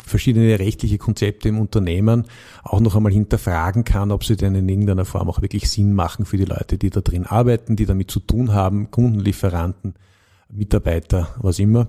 verschiedene 0.04 0.58
rechtliche 0.58 0.98
Konzepte 0.98 1.50
im 1.50 1.60
Unternehmen 1.60 2.26
auch 2.64 2.80
noch 2.80 2.96
einmal 2.96 3.12
hinterfragen 3.12 3.84
kann, 3.84 4.12
ob 4.12 4.24
sie 4.24 4.38
denn 4.38 4.56
in 4.56 4.68
irgendeiner 4.68 5.06
Form 5.06 5.30
auch 5.30 5.42
wirklich 5.42 5.70
Sinn 5.70 5.94
machen 5.94 6.26
für 6.26 6.38
die 6.38 6.46
Leute, 6.46 6.78
die 6.78 6.90
da 6.90 7.02
drin 7.02 7.26
arbeiten, 7.26 7.76
die 7.76 7.86
damit 7.86 8.10
zu 8.10 8.20
tun 8.20 8.54
haben, 8.54 8.90
Kunden, 8.90 9.20
Lieferanten, 9.20 9.94
Mitarbeiter, 10.50 11.36
was 11.40 11.60
immer. 11.60 11.88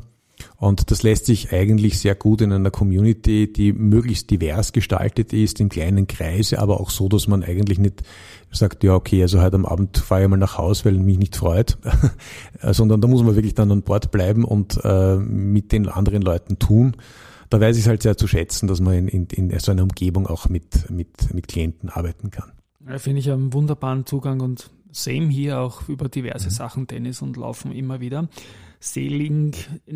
Und 0.56 0.90
das 0.90 1.02
lässt 1.02 1.26
sich 1.26 1.52
eigentlich 1.52 1.98
sehr 1.98 2.14
gut 2.14 2.40
in 2.40 2.52
einer 2.52 2.70
Community, 2.70 3.52
die 3.52 3.72
möglichst 3.72 4.30
divers 4.30 4.72
gestaltet 4.72 5.32
ist, 5.32 5.60
im 5.60 5.68
kleinen 5.68 6.06
Kreise, 6.06 6.58
aber 6.58 6.80
auch 6.80 6.90
so, 6.90 7.08
dass 7.08 7.28
man 7.28 7.42
eigentlich 7.42 7.78
nicht 7.78 8.02
sagt, 8.50 8.82
ja, 8.84 8.94
okay, 8.94 9.22
also 9.22 9.40
heute 9.40 9.56
am 9.56 9.66
Abend 9.66 9.98
fahre 9.98 10.22
ich 10.22 10.28
mal 10.28 10.36
nach 10.36 10.58
Haus, 10.58 10.84
weil 10.84 10.94
mich 10.94 11.18
nicht 11.18 11.36
freut, 11.36 11.78
sondern 12.62 13.00
da 13.00 13.08
muss 13.08 13.22
man 13.22 13.36
wirklich 13.36 13.54
dann 13.54 13.70
an 13.70 13.82
Bord 13.82 14.10
bleiben 14.10 14.44
und 14.44 14.80
äh, 14.84 15.16
mit 15.16 15.72
den 15.72 15.88
anderen 15.88 16.22
Leuten 16.22 16.58
tun. 16.58 16.96
Da 17.48 17.60
weiß 17.60 17.76
ich 17.76 17.82
es 17.82 17.88
halt 17.88 18.02
sehr 18.02 18.16
zu 18.16 18.26
schätzen, 18.26 18.68
dass 18.68 18.80
man 18.80 19.08
in, 19.08 19.26
in, 19.26 19.50
in 19.50 19.58
so 19.58 19.72
einer 19.72 19.82
Umgebung 19.82 20.26
auch 20.26 20.48
mit, 20.48 20.88
mit, 20.90 21.34
mit 21.34 21.48
Klienten 21.48 21.88
arbeiten 21.88 22.30
kann. 22.30 22.52
Ja, 22.88 22.98
Finde 22.98 23.20
ich 23.20 23.30
einen 23.30 23.52
wunderbaren 23.52 24.06
Zugang 24.06 24.40
und 24.40 24.70
same 24.92 25.28
hier 25.28 25.60
auch 25.60 25.88
über 25.88 26.08
diverse 26.08 26.46
mhm. 26.46 26.52
Sachen, 26.52 26.86
Tennis 26.86 27.22
und 27.22 27.36
Laufen 27.36 27.72
immer 27.72 28.00
wieder. 28.00 28.28
Seeling 28.82 29.54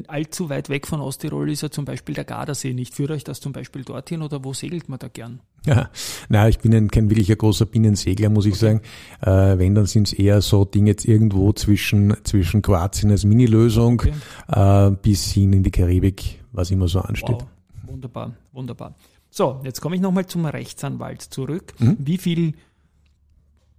allzu 0.08 0.50
weit 0.50 0.68
weg 0.68 0.86
von 0.86 1.00
Osttirol 1.00 1.50
ist 1.50 1.62
ja 1.62 1.70
zum 1.70 1.86
Beispiel 1.86 2.14
der 2.14 2.24
Gardasee 2.24 2.74
nicht. 2.74 2.94
Führt 2.94 3.10
euch 3.10 3.24
das 3.24 3.40
zum 3.40 3.54
Beispiel 3.54 3.82
dorthin 3.82 4.20
oder 4.20 4.44
wo 4.44 4.52
segelt 4.52 4.90
man 4.90 4.98
da 4.98 5.08
gern? 5.08 5.40
Ja, 5.64 5.88
na, 6.28 6.50
ich 6.50 6.58
bin 6.58 6.74
ein, 6.74 6.90
kein 6.90 7.08
wirklicher 7.08 7.36
großer 7.36 7.64
Binnensegler, 7.64 8.28
muss 8.28 8.44
ich 8.44 8.56
sagen. 8.56 8.82
Äh, 9.22 9.56
wenn, 9.58 9.74
dann 9.74 9.86
sind 9.86 10.08
es 10.08 10.12
eher 10.12 10.42
so 10.42 10.66
Dinge 10.66 10.90
jetzt 10.90 11.06
irgendwo 11.06 11.54
zwischen, 11.54 12.14
zwischen 12.24 12.60
Kroatien 12.60 13.10
als 13.10 13.24
Minilösung 13.24 13.94
okay. 13.94 14.12
äh, 14.48 14.90
bis 14.90 15.32
hin 15.32 15.54
in 15.54 15.62
die 15.62 15.70
Karibik, 15.70 16.44
was 16.52 16.70
immer 16.70 16.86
so 16.86 17.00
ansteht. 17.00 17.36
Wow. 17.40 17.46
Wunderbar, 17.86 18.34
wunderbar. 18.52 18.94
So, 19.30 19.62
jetzt 19.64 19.80
komme 19.80 19.96
ich 19.96 20.02
nochmal 20.02 20.26
zum 20.26 20.44
Rechtsanwalt 20.44 21.22
zurück. 21.22 21.72
Mhm. 21.78 21.96
Wie 22.00 22.18
viel 22.18 22.52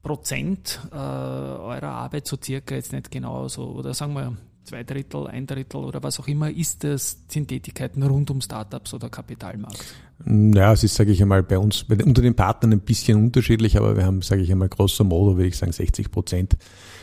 Prozent 0.02 0.80
äh, 0.91 0.96
eurer 0.96 1.89
Arbeit 1.89 2.26
so 2.26 2.38
circa 2.44 2.74
jetzt 2.74 2.91
nicht 2.91 3.12
genau 3.12 3.48
so, 3.48 3.65
oder 3.70 3.94
sagen 3.94 4.13
wir 4.13 4.36
zwei 4.65 4.84
Drittel, 4.84 5.28
ein 5.28 5.47
Drittel 5.47 5.78
oder 5.78 6.04
was 6.04 6.19
auch 6.19 6.28
immer, 6.28 6.49
ist 6.49 6.84
das, 6.84 7.17
sind 7.28 7.47
Tätigkeiten 7.47 8.04
rund 8.04 8.30
um 8.32 8.41
Startups 8.41 8.93
oder 8.93 9.10
Kapitalmarkt? 9.10 9.84
Ja, 10.25 10.73
es 10.73 10.84
ist, 10.84 10.95
sage 10.95 11.12
ich 11.12 11.21
einmal, 11.21 11.43
bei 11.43 11.60
uns, 11.60 11.84
unter 11.84 12.21
den 12.21 12.36
Partnern 12.36 12.73
ein 12.73 12.80
bisschen 12.80 13.17
unterschiedlich, 13.17 13.78
aber 13.78 13.97
wir 13.97 14.06
haben, 14.06 14.21
sage 14.21 14.41
ich 14.41 14.51
einmal, 14.51 14.69
großer 14.69 15.04
Modo, 15.04 15.38
würde 15.38 15.49
ich 15.49 15.58
sagen, 15.58 15.71
60 15.71 16.12
Prozent 16.12 16.58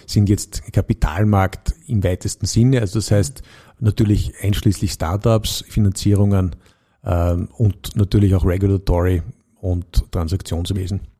sind 0.06 0.28
jetzt 0.28 0.72
Kapitalmarkt 0.72 1.74
im 1.86 2.02
weitesten 2.02 2.46
Sinne. 2.46 2.80
Also 2.80 2.98
das 2.98 3.10
heißt 3.10 3.42
natürlich 3.80 4.32
einschließlich 4.42 4.92
Startups, 4.92 5.64
Finanzierungen 5.68 6.56
ähm, 7.04 7.48
und 7.56 7.96
natürlich 7.96 8.34
auch 8.34 8.44
Regulatory 8.44 9.22
und 9.60 10.10
Transaktionswesen. 10.10 11.11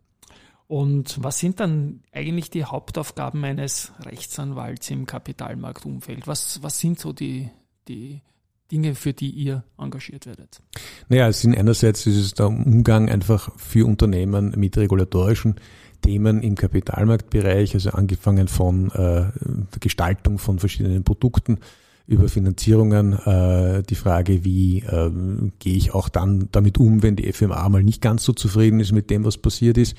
Und 0.72 1.22
was 1.22 1.38
sind 1.38 1.60
dann 1.60 2.00
eigentlich 2.12 2.48
die 2.48 2.64
Hauptaufgaben 2.64 3.44
eines 3.44 3.92
Rechtsanwalts 4.06 4.88
im 4.90 5.04
Kapitalmarktumfeld? 5.04 6.26
Was, 6.26 6.62
was 6.62 6.78
sind 6.78 6.98
so 6.98 7.12
die, 7.12 7.50
die 7.88 8.22
Dinge, 8.70 8.94
für 8.94 9.12
die 9.12 9.28
ihr 9.28 9.64
engagiert 9.76 10.24
werdet? 10.24 10.62
Naja, 11.10 11.28
es 11.28 11.42
sind 11.42 11.54
einerseits 11.54 12.06
ist 12.06 12.16
es 12.16 12.32
der 12.32 12.46
Umgang 12.46 13.10
einfach 13.10 13.54
für 13.58 13.84
Unternehmen 13.84 14.54
mit 14.56 14.78
regulatorischen 14.78 15.56
Themen 16.00 16.40
im 16.40 16.54
Kapitalmarktbereich, 16.54 17.74
also 17.74 17.90
angefangen 17.90 18.48
von 18.48 18.90
äh, 18.92 18.94
der 18.94 19.78
Gestaltung 19.78 20.38
von 20.38 20.58
verschiedenen 20.58 21.04
Produkten 21.04 21.58
über 22.06 22.28
Finanzierungen, 22.28 23.12
äh, 23.12 23.82
die 23.82 23.94
Frage, 23.94 24.44
wie 24.44 24.80
äh, 24.80 25.10
gehe 25.58 25.76
ich 25.76 25.94
auch 25.94 26.08
dann 26.08 26.48
damit 26.52 26.78
um, 26.78 27.02
wenn 27.02 27.16
die 27.16 27.32
FMA 27.32 27.68
mal 27.68 27.82
nicht 27.82 28.02
ganz 28.02 28.24
so 28.24 28.32
zufrieden 28.32 28.80
ist 28.80 28.92
mit 28.92 29.10
dem, 29.10 29.24
was 29.24 29.38
passiert 29.38 29.78
ist. 29.78 29.96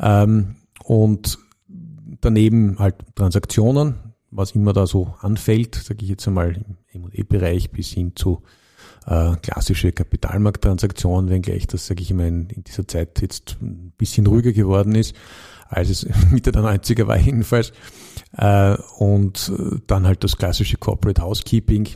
Ähm, 0.00 0.56
und 0.84 1.38
daneben 2.20 2.78
halt 2.78 2.96
Transaktionen, 3.14 3.94
was 4.30 4.52
immer 4.52 4.72
da 4.72 4.86
so 4.86 5.14
anfällt, 5.20 5.74
sage 5.76 6.02
ich 6.02 6.10
jetzt 6.10 6.26
einmal 6.26 6.56
im 6.92 7.04
M&E-Bereich 7.04 7.70
bis 7.70 7.88
hin 7.88 8.12
zu 8.14 8.42
äh, 9.06 9.36
klassische 9.36 9.92
Kapitalmarkttransaktionen, 9.92 11.30
wenngleich 11.30 11.66
das, 11.66 11.86
sage 11.86 12.02
ich 12.02 12.10
immer, 12.10 12.26
in, 12.26 12.48
in 12.50 12.64
dieser 12.64 12.86
Zeit 12.88 13.20
jetzt 13.22 13.56
ein 13.62 13.92
bisschen 13.96 14.26
ruhiger 14.26 14.52
geworden 14.52 14.94
ist. 14.94 15.14
Als 15.68 15.90
es 15.90 16.06
Mitte 16.30 16.52
der 16.52 16.62
90er 16.62 17.06
war 17.06 17.18
jedenfalls. 17.18 17.72
Äh, 18.36 18.76
und 18.98 19.52
dann 19.86 20.06
halt 20.06 20.24
das 20.24 20.36
klassische 20.36 20.76
Corporate 20.76 21.22
Housekeeping 21.22 21.88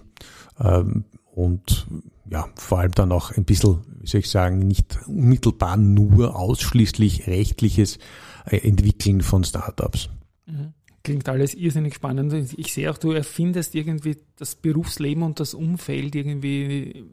ähm, 0.60 1.04
und 1.34 1.86
ja, 2.30 2.48
vor 2.54 2.78
allem 2.78 2.92
dann 2.92 3.12
auch 3.12 3.32
ein 3.32 3.44
bisschen, 3.44 3.78
wie 4.00 4.06
soll 4.06 4.20
ich 4.20 4.30
sagen, 4.30 4.58
nicht 4.60 4.98
unmittelbar 5.06 5.76
nur 5.76 6.36
ausschließlich 6.36 7.26
rechtliches 7.26 7.98
äh, 8.46 8.58
Entwickeln 8.58 9.20
von 9.20 9.44
Startups. 9.44 10.08
Mhm. 10.46 10.72
Klingt 11.02 11.28
alles 11.28 11.54
irrsinnig 11.54 11.94
spannend. 11.94 12.32
Ich 12.58 12.74
sehe 12.74 12.90
auch, 12.90 12.98
du 12.98 13.12
erfindest 13.12 13.74
irgendwie 13.74 14.18
das 14.36 14.54
Berufsleben 14.54 15.22
und 15.22 15.40
das 15.40 15.54
Umfeld 15.54 16.14
irgendwie 16.14 17.06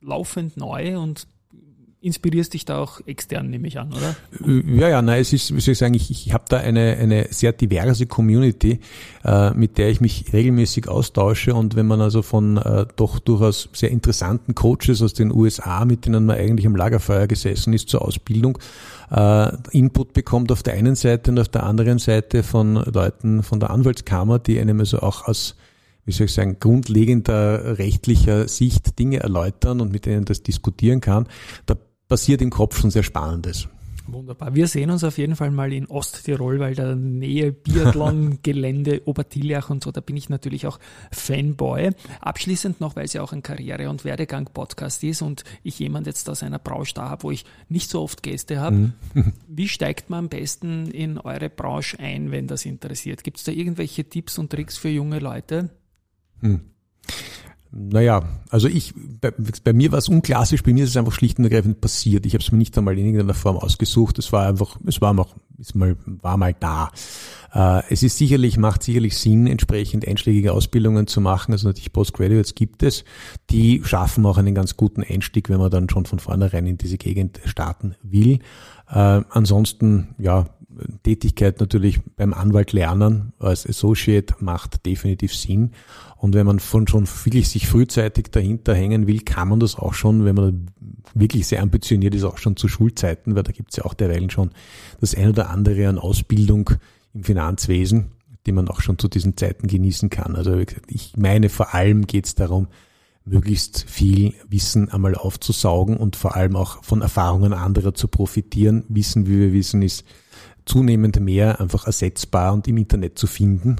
laufend 0.00 0.56
neu 0.56 0.98
und 0.98 1.26
inspirierst 2.02 2.52
dich 2.52 2.64
da 2.64 2.78
auch 2.78 3.00
extern, 3.06 3.48
nehme 3.48 3.68
ich 3.68 3.78
an, 3.78 3.92
oder? 3.92 4.16
Äh, 4.46 4.78
ja, 4.78 4.88
ja, 4.88 5.02
nein, 5.02 5.20
es 5.20 5.32
ist, 5.32 5.54
wie 5.54 5.60
soll 5.60 5.72
ich 5.72 5.78
sagen, 5.78 5.94
ich, 5.94 6.10
ich 6.10 6.32
habe 6.32 6.44
da 6.48 6.58
eine, 6.58 6.96
eine 6.96 7.28
sehr 7.30 7.52
diverse 7.52 8.06
Community, 8.06 8.80
äh, 9.24 9.52
mit 9.52 9.78
der 9.78 9.90
ich 9.90 10.00
mich 10.00 10.32
regelmäßig 10.32 10.88
austausche 10.88 11.54
und 11.54 11.76
wenn 11.76 11.86
man 11.86 12.00
also 12.00 12.22
von 12.22 12.56
äh, 12.56 12.86
doch 12.96 13.18
durchaus 13.20 13.68
sehr 13.72 13.90
interessanten 13.90 14.54
Coaches 14.54 15.00
aus 15.00 15.14
den 15.14 15.32
USA, 15.32 15.84
mit 15.84 16.06
denen 16.06 16.26
man 16.26 16.36
eigentlich 16.36 16.66
am 16.66 16.76
Lagerfeuer 16.76 17.26
gesessen 17.26 17.72
ist 17.72 17.88
zur 17.88 18.02
Ausbildung, 18.02 18.58
äh, 19.10 19.52
Input 19.70 20.12
bekommt 20.12 20.50
auf 20.50 20.62
der 20.62 20.74
einen 20.74 20.96
Seite 20.96 21.30
und 21.30 21.38
auf 21.38 21.48
der 21.48 21.62
anderen 21.62 21.98
Seite 21.98 22.42
von 22.42 22.74
Leuten 22.74 23.42
von 23.42 23.60
der 23.60 23.70
Anwaltskammer, 23.70 24.38
die 24.38 24.58
einem 24.58 24.80
also 24.80 25.00
auch 25.00 25.28
aus 25.28 25.54
wie 26.04 26.12
soll 26.12 26.26
ich 26.26 26.34
sagen, 26.34 26.56
grundlegender 26.58 27.78
rechtlicher 27.78 28.48
Sicht 28.48 28.98
Dinge 28.98 29.20
erläutern 29.20 29.80
und 29.80 29.92
mit 29.92 30.06
denen 30.06 30.24
das 30.24 30.42
diskutieren 30.42 31.00
kann. 31.00 31.28
Da 31.66 31.76
passiert 32.12 32.42
im 32.42 32.50
Kopf 32.50 32.78
schon 32.78 32.90
sehr 32.90 33.04
Spannendes. 33.04 33.68
Wunderbar. 34.06 34.54
Wir 34.54 34.66
sehen 34.66 34.90
uns 34.90 35.02
auf 35.02 35.16
jeden 35.16 35.34
Fall 35.34 35.50
mal 35.50 35.72
in 35.72 35.86
Osttirol, 35.86 36.60
weil 36.60 36.74
da 36.74 36.94
Nähe 36.94 37.52
Biathlon, 37.52 38.40
Gelände, 38.42 39.00
Obertiljach 39.06 39.70
und 39.70 39.82
so, 39.82 39.92
da 39.92 40.02
bin 40.02 40.18
ich 40.18 40.28
natürlich 40.28 40.66
auch 40.66 40.78
Fanboy. 41.10 41.92
Abschließend 42.20 42.82
noch, 42.82 42.96
weil 42.96 43.06
es 43.06 43.14
ja 43.14 43.22
auch 43.22 43.32
ein 43.32 43.42
Karriere- 43.42 43.88
und 43.88 44.04
Werdegang-Podcast 44.04 45.02
ist 45.04 45.22
und 45.22 45.44
ich 45.62 45.78
jemand 45.78 46.06
jetzt 46.06 46.28
aus 46.28 46.42
einer 46.42 46.58
Branche 46.58 46.92
da 46.92 47.08
habe, 47.08 47.22
wo 47.22 47.30
ich 47.30 47.46
nicht 47.70 47.88
so 47.88 48.02
oft 48.02 48.22
Gäste 48.22 48.60
habe. 48.60 48.76
Mhm. 48.76 48.92
Wie 49.48 49.68
steigt 49.68 50.10
man 50.10 50.18
am 50.18 50.28
besten 50.28 50.90
in 50.90 51.16
eure 51.16 51.48
Branche 51.48 51.98
ein, 51.98 52.30
wenn 52.30 52.46
das 52.46 52.66
interessiert? 52.66 53.24
Gibt 53.24 53.38
es 53.38 53.44
da 53.44 53.52
irgendwelche 53.52 54.04
Tipps 54.04 54.36
und 54.36 54.50
Tricks 54.50 54.76
für 54.76 54.90
junge 54.90 55.18
Leute? 55.18 55.70
Mhm. 56.42 56.71
Naja, 57.74 58.22
also 58.50 58.68
ich, 58.68 58.92
bei, 59.20 59.32
bei 59.64 59.72
mir 59.72 59.92
war 59.92 59.98
es 59.98 60.08
unklassisch, 60.08 60.62
bei 60.62 60.74
mir 60.74 60.84
ist 60.84 60.90
es 60.90 60.96
einfach 60.98 61.12
schlicht 61.12 61.38
und 61.38 61.44
ergreifend 61.44 61.80
passiert. 61.80 62.26
Ich 62.26 62.34
habe 62.34 62.44
es 62.44 62.52
mir 62.52 62.58
nicht 62.58 62.76
einmal 62.76 62.98
in 62.98 63.06
irgendeiner 63.06 63.32
Form 63.32 63.56
ausgesucht. 63.56 64.18
Es 64.18 64.30
war 64.30 64.46
einfach, 64.46 64.78
es 64.86 65.00
war 65.00 65.14
mal, 65.14 65.24
ist 65.58 65.74
mal, 65.74 65.96
war 66.04 66.36
mal 66.36 66.54
da. 66.58 66.90
Äh, 67.54 67.82
es 67.88 68.02
ist 68.02 68.18
sicherlich, 68.18 68.58
macht 68.58 68.82
sicherlich 68.82 69.16
Sinn, 69.16 69.46
entsprechend 69.46 70.06
einschlägige 70.06 70.52
Ausbildungen 70.52 71.06
zu 71.06 71.22
machen. 71.22 71.52
Also 71.52 71.66
natürlich 71.66 71.94
Postgraduates 71.94 72.54
gibt 72.54 72.82
es, 72.82 73.04
die 73.48 73.80
schaffen 73.84 74.26
auch 74.26 74.36
einen 74.36 74.54
ganz 74.54 74.76
guten 74.76 75.02
Einstieg, 75.02 75.48
wenn 75.48 75.58
man 75.58 75.70
dann 75.70 75.88
schon 75.88 76.04
von 76.04 76.18
vornherein 76.18 76.66
in 76.66 76.76
diese 76.76 76.98
Gegend 76.98 77.40
starten 77.46 77.94
will. 78.02 78.40
Äh, 78.90 79.22
ansonsten, 79.30 80.14
ja, 80.18 80.46
Tätigkeit 81.02 81.60
natürlich 81.60 82.00
beim 82.16 82.32
Anwalt 82.32 82.72
lernen 82.72 83.32
als 83.38 83.66
Associate 83.66 84.34
macht 84.40 84.86
definitiv 84.86 85.34
Sinn. 85.34 85.72
Und 86.22 86.36
wenn 86.36 86.46
man 86.46 86.60
von 86.60 86.86
schon 86.86 87.08
wirklich 87.24 87.48
sich 87.48 87.66
frühzeitig 87.66 88.26
dahinter 88.30 88.76
hängen 88.76 89.08
will, 89.08 89.22
kann 89.22 89.48
man 89.48 89.58
das 89.58 89.74
auch 89.74 89.92
schon, 89.92 90.24
wenn 90.24 90.36
man 90.36 90.70
wirklich 91.14 91.48
sehr 91.48 91.60
ambitioniert 91.60 92.14
ist, 92.14 92.22
auch 92.22 92.38
schon 92.38 92.56
zu 92.56 92.68
Schulzeiten, 92.68 93.34
weil 93.34 93.42
da 93.42 93.50
gibt 93.50 93.70
es 93.70 93.78
ja 93.78 93.84
auch 93.84 93.92
derweilen 93.92 94.30
schon 94.30 94.52
das 95.00 95.16
ein 95.16 95.30
oder 95.30 95.50
andere 95.50 95.88
an 95.88 95.98
Ausbildung 95.98 96.70
im 97.12 97.24
Finanzwesen, 97.24 98.12
die 98.46 98.52
man 98.52 98.68
auch 98.68 98.82
schon 98.82 99.00
zu 99.00 99.08
diesen 99.08 99.36
Zeiten 99.36 99.66
genießen 99.66 100.10
kann. 100.10 100.36
Also 100.36 100.62
ich 100.86 101.16
meine, 101.16 101.48
vor 101.48 101.74
allem 101.74 102.06
geht 102.06 102.26
es 102.26 102.36
darum, 102.36 102.68
möglichst 103.24 103.90
viel 103.90 104.34
Wissen 104.48 104.90
einmal 104.90 105.16
aufzusaugen 105.16 105.96
und 105.96 106.14
vor 106.14 106.36
allem 106.36 106.54
auch 106.54 106.84
von 106.84 107.02
Erfahrungen 107.02 107.52
anderer 107.52 107.94
zu 107.94 108.06
profitieren. 108.06 108.84
Wissen, 108.88 109.26
wie 109.26 109.40
wir 109.40 109.52
wissen, 109.52 109.82
ist 109.82 110.04
zunehmend 110.66 111.18
mehr 111.18 111.60
einfach 111.60 111.84
ersetzbar 111.84 112.52
und 112.52 112.68
im 112.68 112.76
Internet 112.76 113.18
zu 113.18 113.26
finden. 113.26 113.78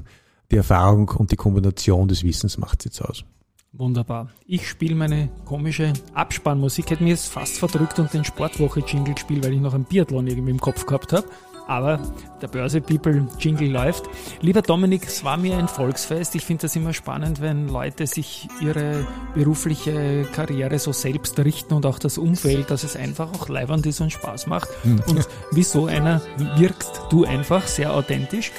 Die 0.53 0.57
Erfahrung 0.57 1.09
und 1.09 1.33
die 1.33 1.37
Kombination 1.37 2.09
des 2.09 2.23
Wissens 2.23 2.59
macht 2.59 2.81
es 2.81 2.85
jetzt 2.85 3.03
aus. 3.03 3.25
Wunderbar. 3.73 4.29
Ich 4.47 4.69
spiele 4.69 4.95
meine 4.95 5.31
komische 5.47 5.95
Abspannmusik. 6.13 6.91
Hätte 6.91 7.03
mir 7.03 7.11
jetzt 7.11 7.33
fast 7.33 7.59
verdrückt 7.59 7.99
und 7.99 8.13
den 8.13 8.23
Sportwoche-Jingle 8.23 9.15
gespielt, 9.15 9.45
weil 9.45 9.55
ich 9.55 9.61
noch 9.61 9.73
einen 9.73 9.85
Biathlon 9.85 10.27
irgendwie 10.27 10.51
im 10.51 10.61
Kopf 10.61 10.85
gehabt 10.85 11.15
habe 11.15 11.27
aber 11.67 12.01
der 12.41 12.49
Börse 12.49 12.81
People 12.81 13.27
Jingle 13.39 13.71
läuft. 13.71 14.05
Lieber 14.41 14.63
Dominik, 14.63 15.05
es 15.07 15.25
war 15.25 15.37
mir 15.37 15.57
ein 15.57 15.69
Volksfest. 15.69 16.35
Ich 16.35 16.45
finde 16.45 16.63
das 16.63 16.77
immer 16.77 16.93
spannend, 16.93 17.41
wenn 17.41 17.69
Leute 17.69 18.07
sich 18.07 18.49
ihre 18.61 19.07
berufliche 19.35 20.25
Karriere 20.33 20.79
so 20.79 20.93
selbst 20.93 21.39
richten 21.39 21.75
und 21.75 21.87
auch 21.87 21.99
das 21.99 22.19
Umfeld, 22.19 22.71
dass 22.71 22.85
es 22.85 22.97
einfach 22.97 23.33
auch 23.33 23.49
leibend 23.49 23.87
ist 23.87 24.01
und 24.01 24.13
Spaß 24.13 24.47
macht. 24.47 24.69
Mhm. 24.85 25.03
Und 25.07 25.29
wie 25.53 25.63
so 25.63 25.87
einer 25.87 26.21
wirkst 26.57 27.03
du 27.11 27.25
einfach 27.25 27.67
sehr 27.67 27.95
authentisch. 27.95 28.53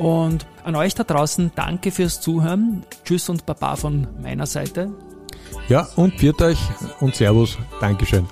Und 0.00 0.46
an 0.64 0.76
euch 0.76 0.94
da 0.94 1.04
draußen, 1.04 1.52
danke 1.54 1.90
fürs 1.90 2.22
Zuhören. 2.22 2.84
Tschüss 3.04 3.28
und 3.28 3.44
Baba 3.44 3.76
von 3.76 4.06
meiner 4.22 4.46
Seite. 4.46 4.90
Ja, 5.68 5.88
und 5.94 6.14
viert 6.18 6.40
euch 6.40 6.58
und 7.00 7.14
Servus. 7.14 7.58
Dankeschön. 7.80 8.26